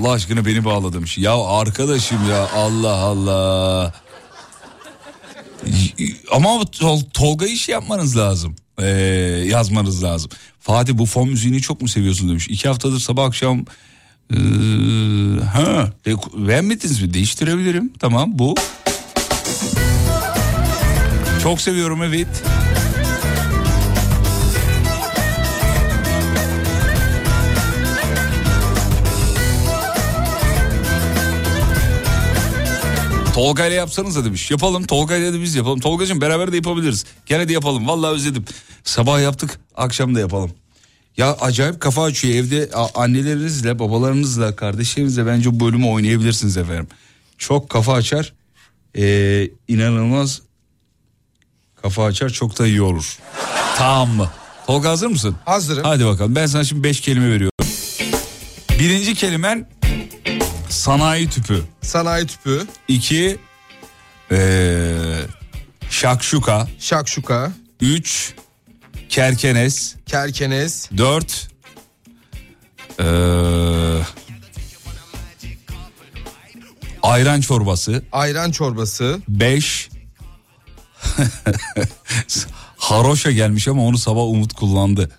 [0.06, 1.18] Allah aşkına beni bağla demiş.
[1.18, 3.92] Ya arkadaşım ya Allah Allah.
[6.32, 8.56] Ama Tol- Tolga iş yapmanız lazım.
[8.78, 8.86] Ee,
[9.46, 10.30] yazmanız lazım.
[10.60, 12.48] Fatih bu fon müziğini çok mu seviyorsun demiş.
[12.48, 13.64] İki haftadır sabah akşam
[14.32, 14.36] ee,
[15.54, 15.92] ha
[16.36, 17.14] beğenmediniz mi?
[17.14, 17.92] Değiştirebilirim.
[17.98, 18.54] Tamam bu.
[21.42, 22.42] Çok seviyorum evet.
[33.36, 34.50] Tolga ile yapsanız da demiş.
[34.50, 35.80] Yapalım Tolga ile de biz yapalım.
[35.80, 37.04] Tolgacığım beraber de yapabiliriz.
[37.26, 37.88] Gene de yapalım.
[37.88, 38.44] Vallahi özledim.
[38.84, 40.50] Sabah yaptık akşam da yapalım.
[41.16, 46.88] Ya acayip kafa açıyor evde annelerinizle babalarınızla kardeşlerinizle bence bu bölümü oynayabilirsiniz efendim.
[47.38, 48.32] Çok kafa açar.
[48.98, 50.42] Ee, inanılmaz
[51.82, 53.18] kafa açar çok da iyi olur.
[53.76, 54.30] Tamam mı?
[54.66, 55.36] Tolga hazır mısın?
[55.44, 55.84] Hazırım.
[55.84, 57.66] Hadi bakalım ben sana şimdi beş kelime veriyorum.
[58.78, 59.68] Birinci kelimen
[60.76, 61.64] sanayi tüpü.
[61.82, 62.66] Sanayi tüpü.
[62.88, 63.38] İki
[64.32, 65.18] ee,
[65.90, 66.68] şakşuka.
[66.78, 67.52] Şakşuka.
[67.80, 68.34] Üç
[69.08, 69.94] kerkenes.
[70.06, 70.90] Kerkenes.
[70.96, 71.48] Dört
[73.00, 73.04] ee,
[77.02, 78.02] ayran çorbası.
[78.12, 79.20] Ayran çorbası.
[79.28, 79.88] Beş
[82.76, 85.10] haroşa gelmiş ama onu sabah Umut kullandı.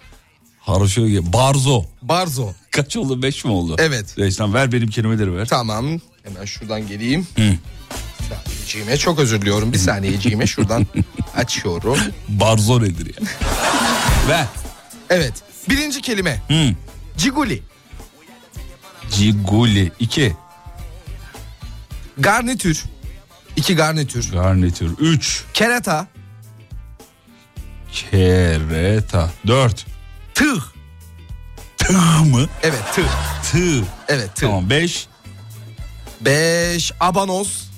[0.59, 1.01] Haroşa
[1.33, 1.83] barzo.
[2.01, 2.53] Barzo.
[2.77, 3.21] Kaç oldu?
[3.21, 3.75] Beş mi oldu?
[3.79, 4.15] Evet.
[4.37, 5.47] Tamam, ver benim kelimeleri ver.
[5.47, 5.85] Tamam.
[6.23, 7.27] Hemen şuradan geleyim.
[7.35, 7.53] Hı.
[8.29, 9.73] Saniyeciğime çok özür diliyorum.
[9.73, 10.87] Bir saniyeciğime şuradan
[11.35, 11.97] açıyorum.
[12.27, 13.27] Barzo nedir ya?
[14.29, 14.45] ver.
[15.09, 15.33] Evet.
[15.69, 16.41] Birinci kelime.
[16.47, 16.75] Hı.
[17.17, 17.63] Ciguli.
[19.11, 19.91] Ciguli.
[19.99, 20.35] iki.
[22.17, 22.83] Garnitür.
[23.55, 24.31] İki garnitür.
[24.31, 24.91] Garnitür.
[24.99, 25.43] Üç.
[25.53, 26.07] Kerata.
[27.91, 29.29] Kereta.
[29.47, 29.85] Dört.
[30.33, 30.76] Tığ.
[31.87, 31.93] Tığ
[32.25, 32.45] mı?
[32.63, 33.05] Evet tığ.
[33.51, 33.83] Tığ.
[34.07, 34.41] Evet tığ.
[34.41, 35.07] Tamam beş.
[36.21, 36.91] Beş.
[36.99, 37.69] Abanoz.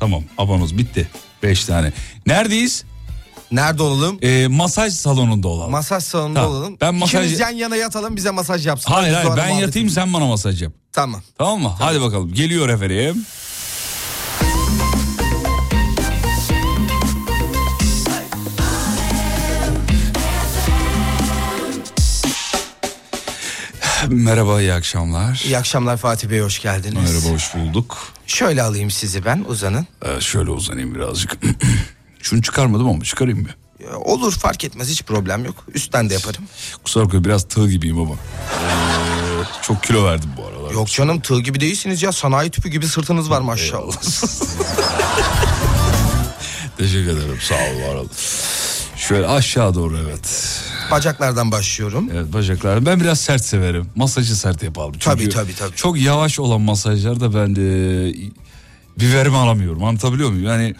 [0.00, 1.08] Tamam abanoz bitti.
[1.42, 1.92] Beş tane.
[2.26, 2.84] Neredeyiz?
[3.52, 4.18] Nerede olalım?
[4.22, 5.70] Ee, masaj salonunda olalım.
[5.70, 6.56] Masaj salonunda Tamam.
[6.56, 6.76] olalım.
[6.80, 8.92] Ben masaj- İkimiz yan yana yatalım bize masaj yapsın.
[8.92, 10.72] hayır hayır ben yatayım sen bana masaj yap.
[10.92, 11.22] Tamam.
[11.38, 11.72] Tamam mı?
[11.78, 12.32] Hadi bakalım.
[12.34, 13.26] Geliyor efendim.
[24.16, 25.42] Merhaba, iyi akşamlar.
[25.44, 27.12] İyi akşamlar Fatih Bey hoş geldiniz.
[27.12, 27.98] Merhaba, hoş bulduk.
[28.26, 29.86] Şöyle alayım sizi ben uzanın.
[30.04, 31.38] Ee, şöyle uzanayım birazcık.
[32.22, 33.48] Şunu çıkarmadım ama çıkarayım mı?
[33.84, 35.64] Ya, Olur fark etmez hiç problem yok.
[35.74, 36.44] Üstten de yaparım.
[36.84, 38.14] Kusura bakma biraz tığ gibiyim ama.
[38.14, 38.18] Ee,
[39.62, 40.70] çok kilo verdim bu aralar.
[40.72, 43.92] Yok canım tığ gibi değilsiniz ya sanayi tüpü gibi sırtınız var maşallah.
[46.78, 48.08] Teşekkür ederim sağ ol var ol.
[49.08, 50.58] Şöyle aşağı doğru evet.
[50.90, 52.08] Bacaklardan başlıyorum.
[52.14, 52.86] Evet bacaklar.
[52.86, 53.90] Ben biraz sert severim.
[53.96, 54.92] Masajı sert yapalım.
[54.92, 55.76] Çünkü Tabii, tabii, tabii.
[55.76, 57.62] Çok yavaş olan masajlarda ben de
[58.98, 59.84] bir verim alamıyorum.
[59.84, 60.46] Anlatabiliyor muyum?
[60.46, 60.74] Yani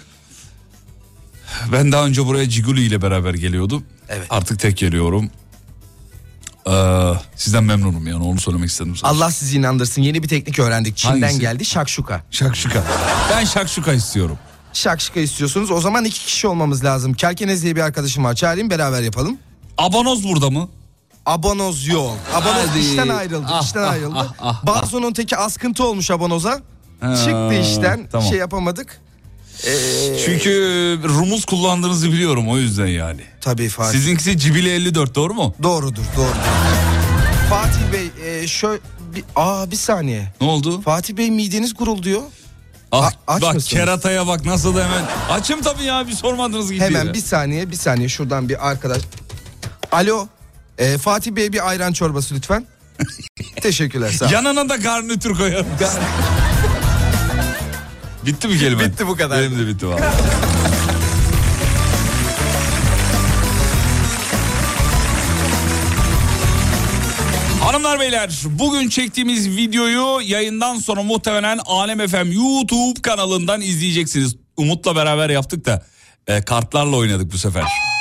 [1.72, 3.84] ben daha önce buraya Ciguli ile beraber geliyordum.
[4.08, 4.26] Evet.
[4.30, 5.30] Artık tek geliyorum.
[6.68, 8.96] Ee, sizden memnunum yani onu söylemek istedim.
[8.96, 9.10] sana.
[9.10, 10.96] Allah sizi inandırsın yeni bir teknik öğrendik.
[10.96, 11.40] Çin'den Hangisi?
[11.40, 12.24] geldi şakşuka.
[12.30, 12.84] Şakşuka.
[13.30, 14.38] Ben şakşuka istiyorum.
[14.72, 17.14] Şakşuka istiyorsunuz o zaman iki kişi olmamız lazım.
[17.14, 19.38] Kerkenez diye bir arkadaşım var çağırayım beraber yapalım.
[19.78, 20.68] Abanoz burada mı?
[21.26, 22.18] Abonoz yok.
[22.34, 22.78] Abonoz Hadi.
[22.78, 23.46] işten ayrıldı.
[23.50, 24.14] Ah, işten ah, ayrıldı.
[24.18, 26.60] ah, ah, Barzo'nun teki askıntı olmuş abonoza.
[27.00, 28.08] Ha, Çıktı işten.
[28.12, 28.28] tamam.
[28.28, 29.00] Şey yapamadık.
[29.66, 29.70] Ee,
[30.26, 30.50] Çünkü
[31.04, 33.20] rumuz kullandığınızı biliyorum o yüzden yani.
[33.40, 33.98] Tabii Fatih.
[33.98, 35.54] Sizinkisi Cibili 54 doğru mu?
[35.62, 36.34] Doğrudur doğrudur.
[37.50, 38.80] Fatih Bey e, şöyle
[39.14, 40.32] bir, aa bir saniye.
[40.40, 40.80] Ne oldu?
[40.80, 42.22] Fatih Bey mideniz gurulduyor.
[42.92, 43.68] Ah, A- aç bak mısınız?
[43.80, 45.02] kerataya bak nasıl da hemen.
[45.30, 46.84] Açım tabii ya bir sormadınız gibi.
[46.84, 49.02] Hemen bir saniye bir saniye şuradan bir arkadaş.
[49.92, 50.26] Alo.
[50.78, 52.66] E, Fatih Bey bir ayran çorbası lütfen.
[53.62, 54.30] Teşekkürler sağ ol.
[54.30, 55.66] Yanına da garnitür koyarım.
[58.26, 58.84] bitti mi kelime?
[58.84, 59.38] Bitti bu kadar.
[59.40, 60.12] Benim de bitti valla.
[67.82, 74.36] Hanımlar beyler bugün çektiğimiz videoyu yayından sonra muhtemelen Alem FM YouTube kanalından izleyeceksiniz.
[74.56, 75.86] Umut'la beraber yaptık da
[76.26, 77.91] e, kartlarla oynadık bu sefer.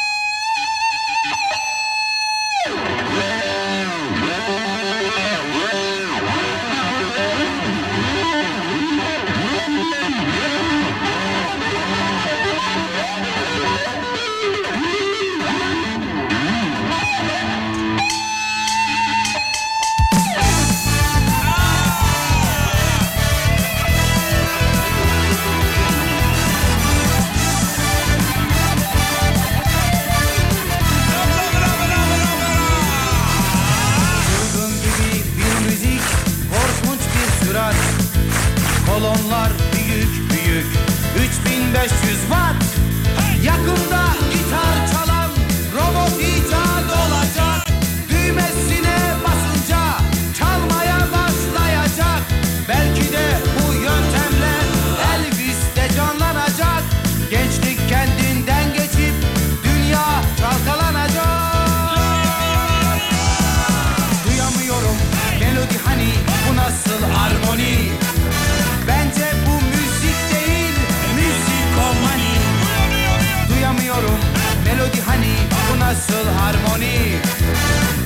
[76.02, 77.20] Nasıl harmoni?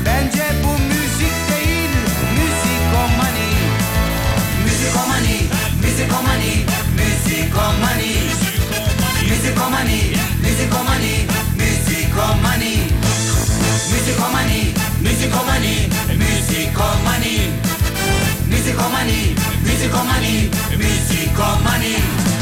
[0.06, 1.90] Bence bu müzik değil
[2.38, 3.50] müzikomani.
[4.66, 5.42] Müzikomani,
[5.82, 6.66] müzikomani,
[6.98, 8.16] müzikomani.
[9.30, 10.02] Müzikomani,
[10.42, 11.28] müzikomani,
[11.58, 12.76] müzikomani.
[13.92, 17.50] Müzikomani, müzikomani, müzikomani.
[18.50, 19.36] Müzikomani,
[19.66, 22.35] müzikomani, müzikomani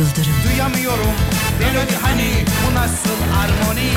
[0.00, 0.32] Yıldırım.
[0.44, 1.12] Duyamıyorum
[1.60, 3.90] melodi hani bu nasıl harmoni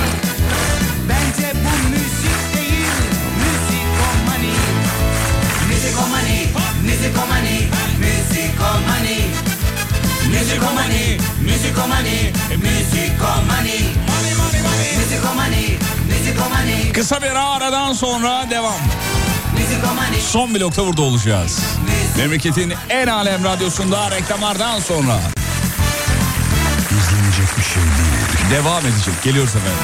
[1.09, 2.93] Bence bu müzik değil
[3.43, 4.53] müzikomani
[5.69, 6.47] Müzikomani,
[6.84, 7.67] müzikomani,
[7.99, 9.17] müzikomani
[10.31, 12.31] Müzikomani, müzikomani,
[12.61, 13.80] müzikomani
[14.97, 15.77] Müzikomani,
[16.07, 18.81] müzikomani Kısa bir aradan sonra devam.
[20.31, 21.59] Son blokta burada olacağız.
[22.17, 25.32] Memleketin en alem radyosunda reklamlardan sonra.
[28.53, 29.13] Devam edecek.
[29.23, 29.77] Geliyoruz efendim.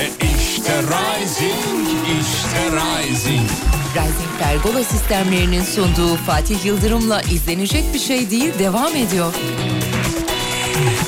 [0.00, 0.06] E
[0.42, 1.88] işte Rising,
[2.20, 3.50] işte Rising.
[3.94, 9.34] Rising Pergola sistemlerinin sunduğu Fatih Yıldırım'la izlenecek bir şey değil devam ediyor.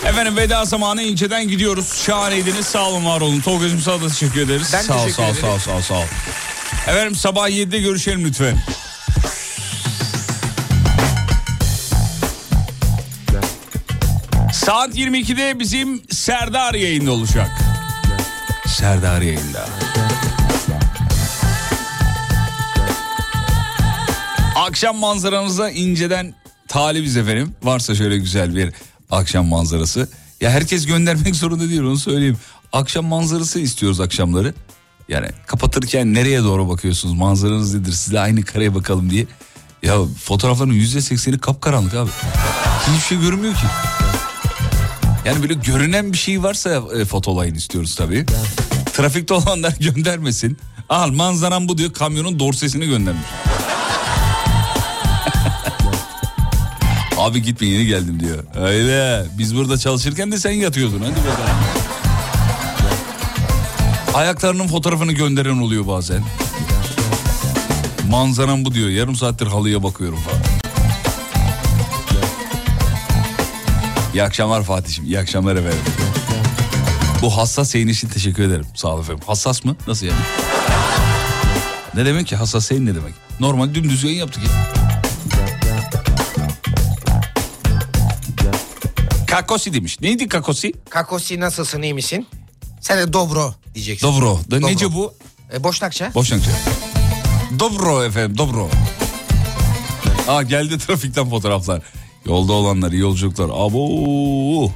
[0.07, 2.03] Efendim veda zamanı inceden gidiyoruz.
[2.07, 2.67] Şahaneydiniz.
[2.67, 3.41] Sağ olun var olun.
[3.41, 4.71] Tolga'cığım sana da teşekkür ederiz.
[4.73, 5.41] Ben sağ ol, teşekkür sağ ol, ederim.
[5.43, 6.05] sağ ol, sağ ol, sağ ol.
[6.89, 8.57] Efendim sabah 7'de görüşelim lütfen.
[14.53, 17.51] Saat 22'de bizim Serdar yayında olacak.
[18.67, 19.69] Serdar yayında.
[24.57, 26.35] Akşam manzaranıza inceden
[26.69, 27.55] talibiz efendim.
[27.63, 28.73] Varsa şöyle güzel bir
[29.11, 30.09] akşam manzarası.
[30.41, 32.39] Ya herkes göndermek zorunda değil onu söyleyeyim.
[32.73, 34.55] Akşam manzarası istiyoruz akşamları.
[35.09, 37.15] Yani kapatırken nereye doğru bakıyorsunuz?
[37.15, 37.93] Manzaranız nedir?
[37.93, 39.27] Sizle aynı kareye bakalım diye.
[39.83, 39.95] Ya
[40.25, 42.11] fotoğrafların yüzde sekseni kapkaranlık abi.
[42.89, 43.67] Hiçbir şey görünmüyor ki.
[45.25, 48.27] Yani böyle görünen bir şey varsa e, fotolayın istiyoruz tabii.
[48.93, 50.59] Trafikte olanlar göndermesin.
[50.89, 53.27] Al manzaram bu diyor kamyonun dorsesini göndermiş.
[57.19, 58.45] Abi gitme yeni geldim diyor.
[58.55, 59.27] Öyle.
[59.39, 61.01] Biz burada çalışırken de sen yatıyordun.
[61.01, 61.84] Hadi bakalım.
[64.15, 66.23] Ayaklarının fotoğrafını gönderen oluyor bazen.
[68.11, 68.89] Manzaram bu diyor.
[68.89, 70.43] Yarım saattir halıya bakıyorum falan.
[74.15, 75.05] İyi akşamlar Fatih'im.
[75.05, 75.79] İyi akşamlar efendim.
[77.23, 78.67] Bu hassas yayın için teşekkür ederim.
[78.75, 79.25] Sağ olun efendim.
[79.27, 79.77] Hassas mı?
[79.87, 80.19] Nasıl yani?
[81.95, 83.15] Ne demek ki hassas yayın ne demek?
[83.41, 84.51] Normal dümdüz yayın yaptık ya.
[89.27, 90.01] Kakosi demiş.
[90.01, 90.73] Neydi kakosi?
[90.91, 92.27] Kakosi nasılsın iyi misin?
[92.85, 94.07] Sen de dobro diyeceksin.
[94.07, 94.41] Dobro.
[94.51, 95.15] Da nece bu?
[95.53, 96.13] E, boşnakça.
[96.15, 96.51] Boşnakça.
[97.59, 98.71] Dobro efendim dobro.
[100.29, 101.83] Aa geldi trafikten fotoğraflar.
[102.27, 103.45] Yolda olanlar yolculuklar.
[103.45, 104.73] Abo.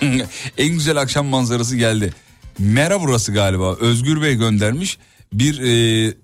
[0.58, 2.14] en güzel akşam manzarası geldi.
[2.58, 3.74] Mera burası galiba.
[3.74, 4.98] Özgür Bey göndermiş.
[5.32, 6.14] Bir e,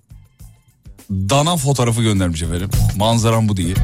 [1.11, 2.69] dana fotoğrafı göndermiş efendim.
[2.95, 3.75] Manzaram bu diye.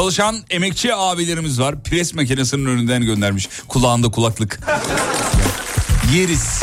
[0.00, 1.82] Çalışan emekçi abilerimiz var.
[1.82, 3.48] Pres makinesinin önünden göndermiş.
[3.68, 4.60] Kulağında kulaklık.
[6.14, 6.62] Yeriz.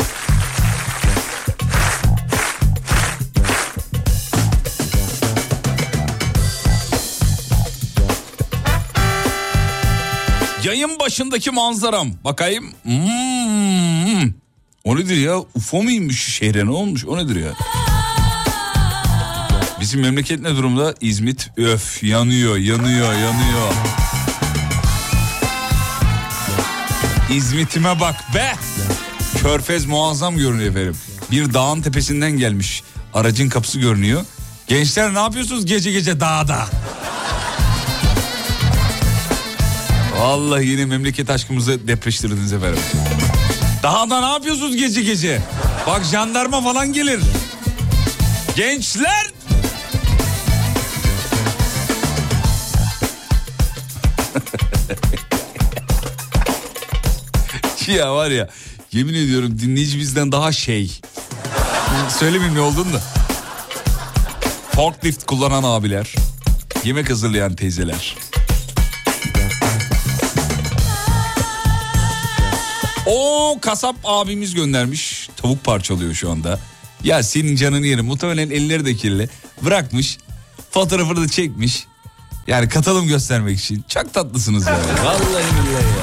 [10.64, 12.08] Yayın başındaki manzaram.
[12.24, 12.64] Bakayım.
[12.82, 14.32] Hmm.
[14.84, 15.38] O nedir ya?
[15.38, 17.04] UFO mu inmiş şehre ne olmuş?
[17.06, 17.52] O nedir ya?
[19.88, 20.94] Bizim memleket ne durumda?
[21.00, 23.72] İzmit öf yanıyor yanıyor yanıyor.
[27.30, 28.54] İzmit'ime bak be.
[29.42, 30.96] Körfez muazzam görünüyor efendim.
[31.30, 32.82] Bir dağın tepesinden gelmiş.
[33.14, 34.24] Aracın kapısı görünüyor.
[34.66, 36.66] Gençler ne yapıyorsunuz gece gece dağda?
[40.18, 42.82] Vallahi yine memleket aşkımızı depreştirdiniz efendim.
[43.82, 45.42] Dağda ne yapıyorsunuz gece gece?
[45.86, 47.20] Bak jandarma falan gelir.
[48.56, 49.37] Gençler
[57.96, 58.48] ya var ya
[58.92, 61.00] yemin ediyorum dinleyici bizden daha şey.
[62.18, 63.02] Söylemeyeyim ne olduğunu da.
[64.74, 66.14] Forklift kullanan abiler.
[66.84, 68.16] Yemek hazırlayan teyzeler.
[73.06, 75.28] O kasap abimiz göndermiş.
[75.36, 76.60] Tavuk parçalıyor şu anda.
[77.04, 78.04] Ya senin canını yerim.
[78.06, 79.28] Muhtemelen elleri de kirli.
[79.62, 80.18] Bırakmış.
[80.70, 81.86] Fotoğrafını da çekmiş.
[82.46, 83.84] Yani katalım göstermek için.
[83.88, 84.78] Çok tatlısınız ya.
[85.04, 85.97] Vallahi billahi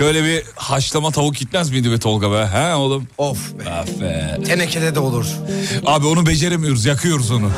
[0.00, 2.46] Şöyle bir haşlama tavuk gitmez miydi be Tolga be?
[2.46, 3.06] He oğlum?
[3.18, 3.70] Of be.
[3.70, 4.44] Aferin.
[4.44, 5.26] Tenekede de olur.
[5.86, 7.50] Abi onu beceremiyoruz yakıyoruz onu.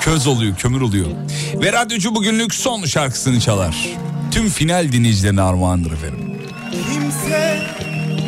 [0.00, 1.06] Köz oluyor kömür oluyor.
[1.54, 3.88] Ve radyocu bugünlük son şarkısını çalar.
[4.30, 6.40] Tüm final dinleyicilerine armağandır efendim.
[6.72, 7.66] Kimse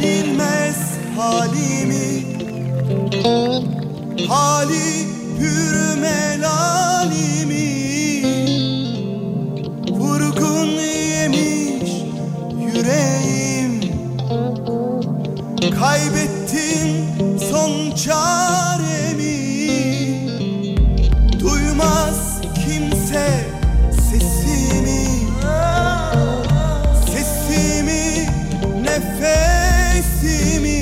[0.03, 0.78] bilmez
[1.16, 2.24] halimi
[4.28, 5.07] Hali
[5.39, 5.74] hür
[15.85, 16.89] Kaybettim
[17.51, 19.36] son çaremi.
[21.40, 23.47] Duymaz kimse
[24.11, 25.05] sesimi.
[27.12, 28.28] Sesimi,
[28.82, 30.81] nefesimi.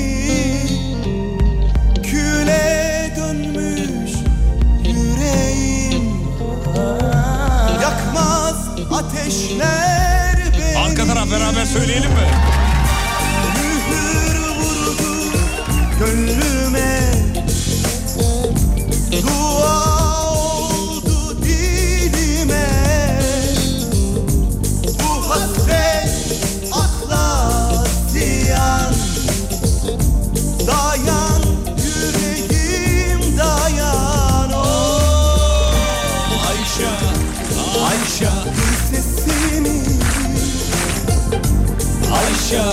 [2.03, 4.11] Küle dönmüş
[4.85, 6.05] yüreğim.
[7.81, 8.57] Yakmaz
[8.93, 12.52] ateşler beni Arka taraf beraber söyleyelim mi?
[16.05, 17.11] Gönlüme.
[19.11, 22.69] Dua oldu dilime.
[24.99, 26.09] Bu hasret
[26.71, 28.93] akla ziyan.
[30.67, 31.41] Dayan
[31.83, 34.51] yüreğim dayan.
[34.53, 35.39] Oh.
[36.49, 36.91] Ayşe,
[37.85, 38.29] Ayşe.
[38.89, 39.79] Sesimi
[42.13, 42.63] Ayşe,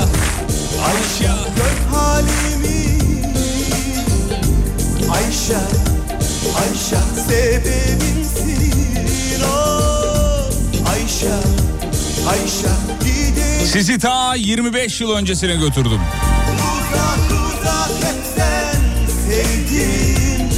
[0.84, 1.30] Ayşe.
[1.56, 2.49] Gör halimi
[5.50, 5.56] Ayşe,
[6.60, 6.96] Ayşe
[7.28, 8.62] sebebimsin
[9.44, 10.50] oh.
[10.92, 11.34] Ayşe,
[12.30, 12.68] Ayşe
[13.00, 16.00] gidelim Sizi ta 25 yıl öncesine götürdüm.
[16.50, 18.80] uzak uzak hep sen
[19.26, 20.50] sevdin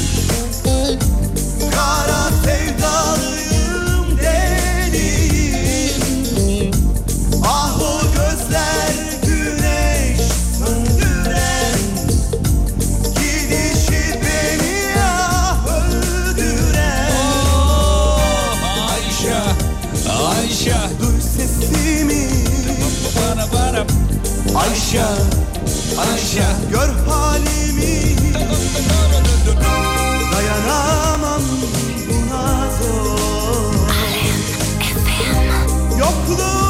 [1.70, 3.41] Kara sevdalıyım
[24.56, 25.02] Ayşe
[25.98, 26.46] Ayşe.
[26.70, 28.16] Gör halimi.
[30.32, 31.42] Dayanamam
[32.08, 33.74] buna zor.
[35.98, 36.61] Yokluğuna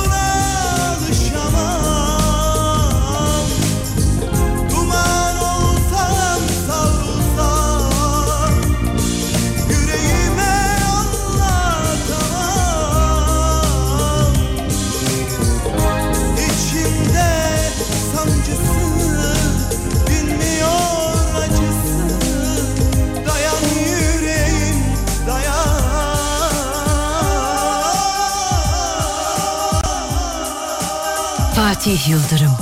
[31.83, 32.57] Fatih Yıldırım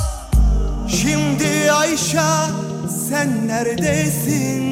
[0.89, 2.21] Şimdi Ayşe
[3.09, 4.70] sen neredesin?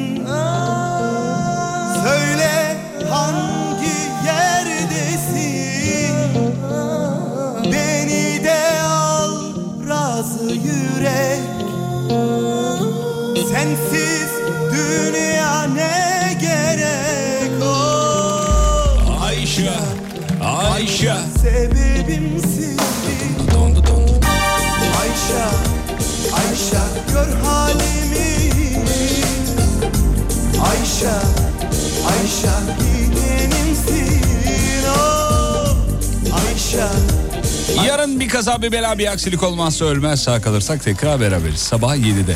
[38.19, 41.59] Bir kaza bir bela bir aksilik olmazsa ölmez sağ kalırsak tekrar beraberiz.
[41.59, 42.35] Sabah 7'de.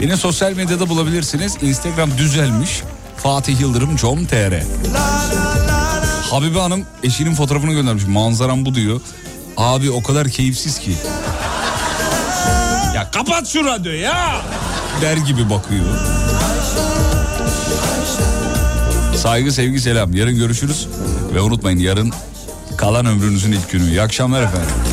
[0.00, 1.56] Beni sosyal medyada bulabilirsiniz.
[1.62, 2.82] Instagram düzelmiş.
[3.16, 4.62] Fatih Yıldırım com.tr
[6.30, 8.04] Habibe Hanım eşinin fotoğrafını göndermiş.
[8.06, 9.00] Manzaram bu diyor.
[9.56, 10.92] Abi o kadar keyifsiz ki.
[12.94, 14.42] Ya kapat şu radyoyu ya.
[15.02, 15.84] Der gibi bakıyor.
[19.16, 20.14] Saygı sevgi selam.
[20.14, 20.88] Yarın görüşürüz.
[21.34, 22.12] Ve unutmayın yarın
[22.76, 23.88] kalan ömrünüzün ilk günü.
[23.90, 24.83] İyi akşamlar efendim.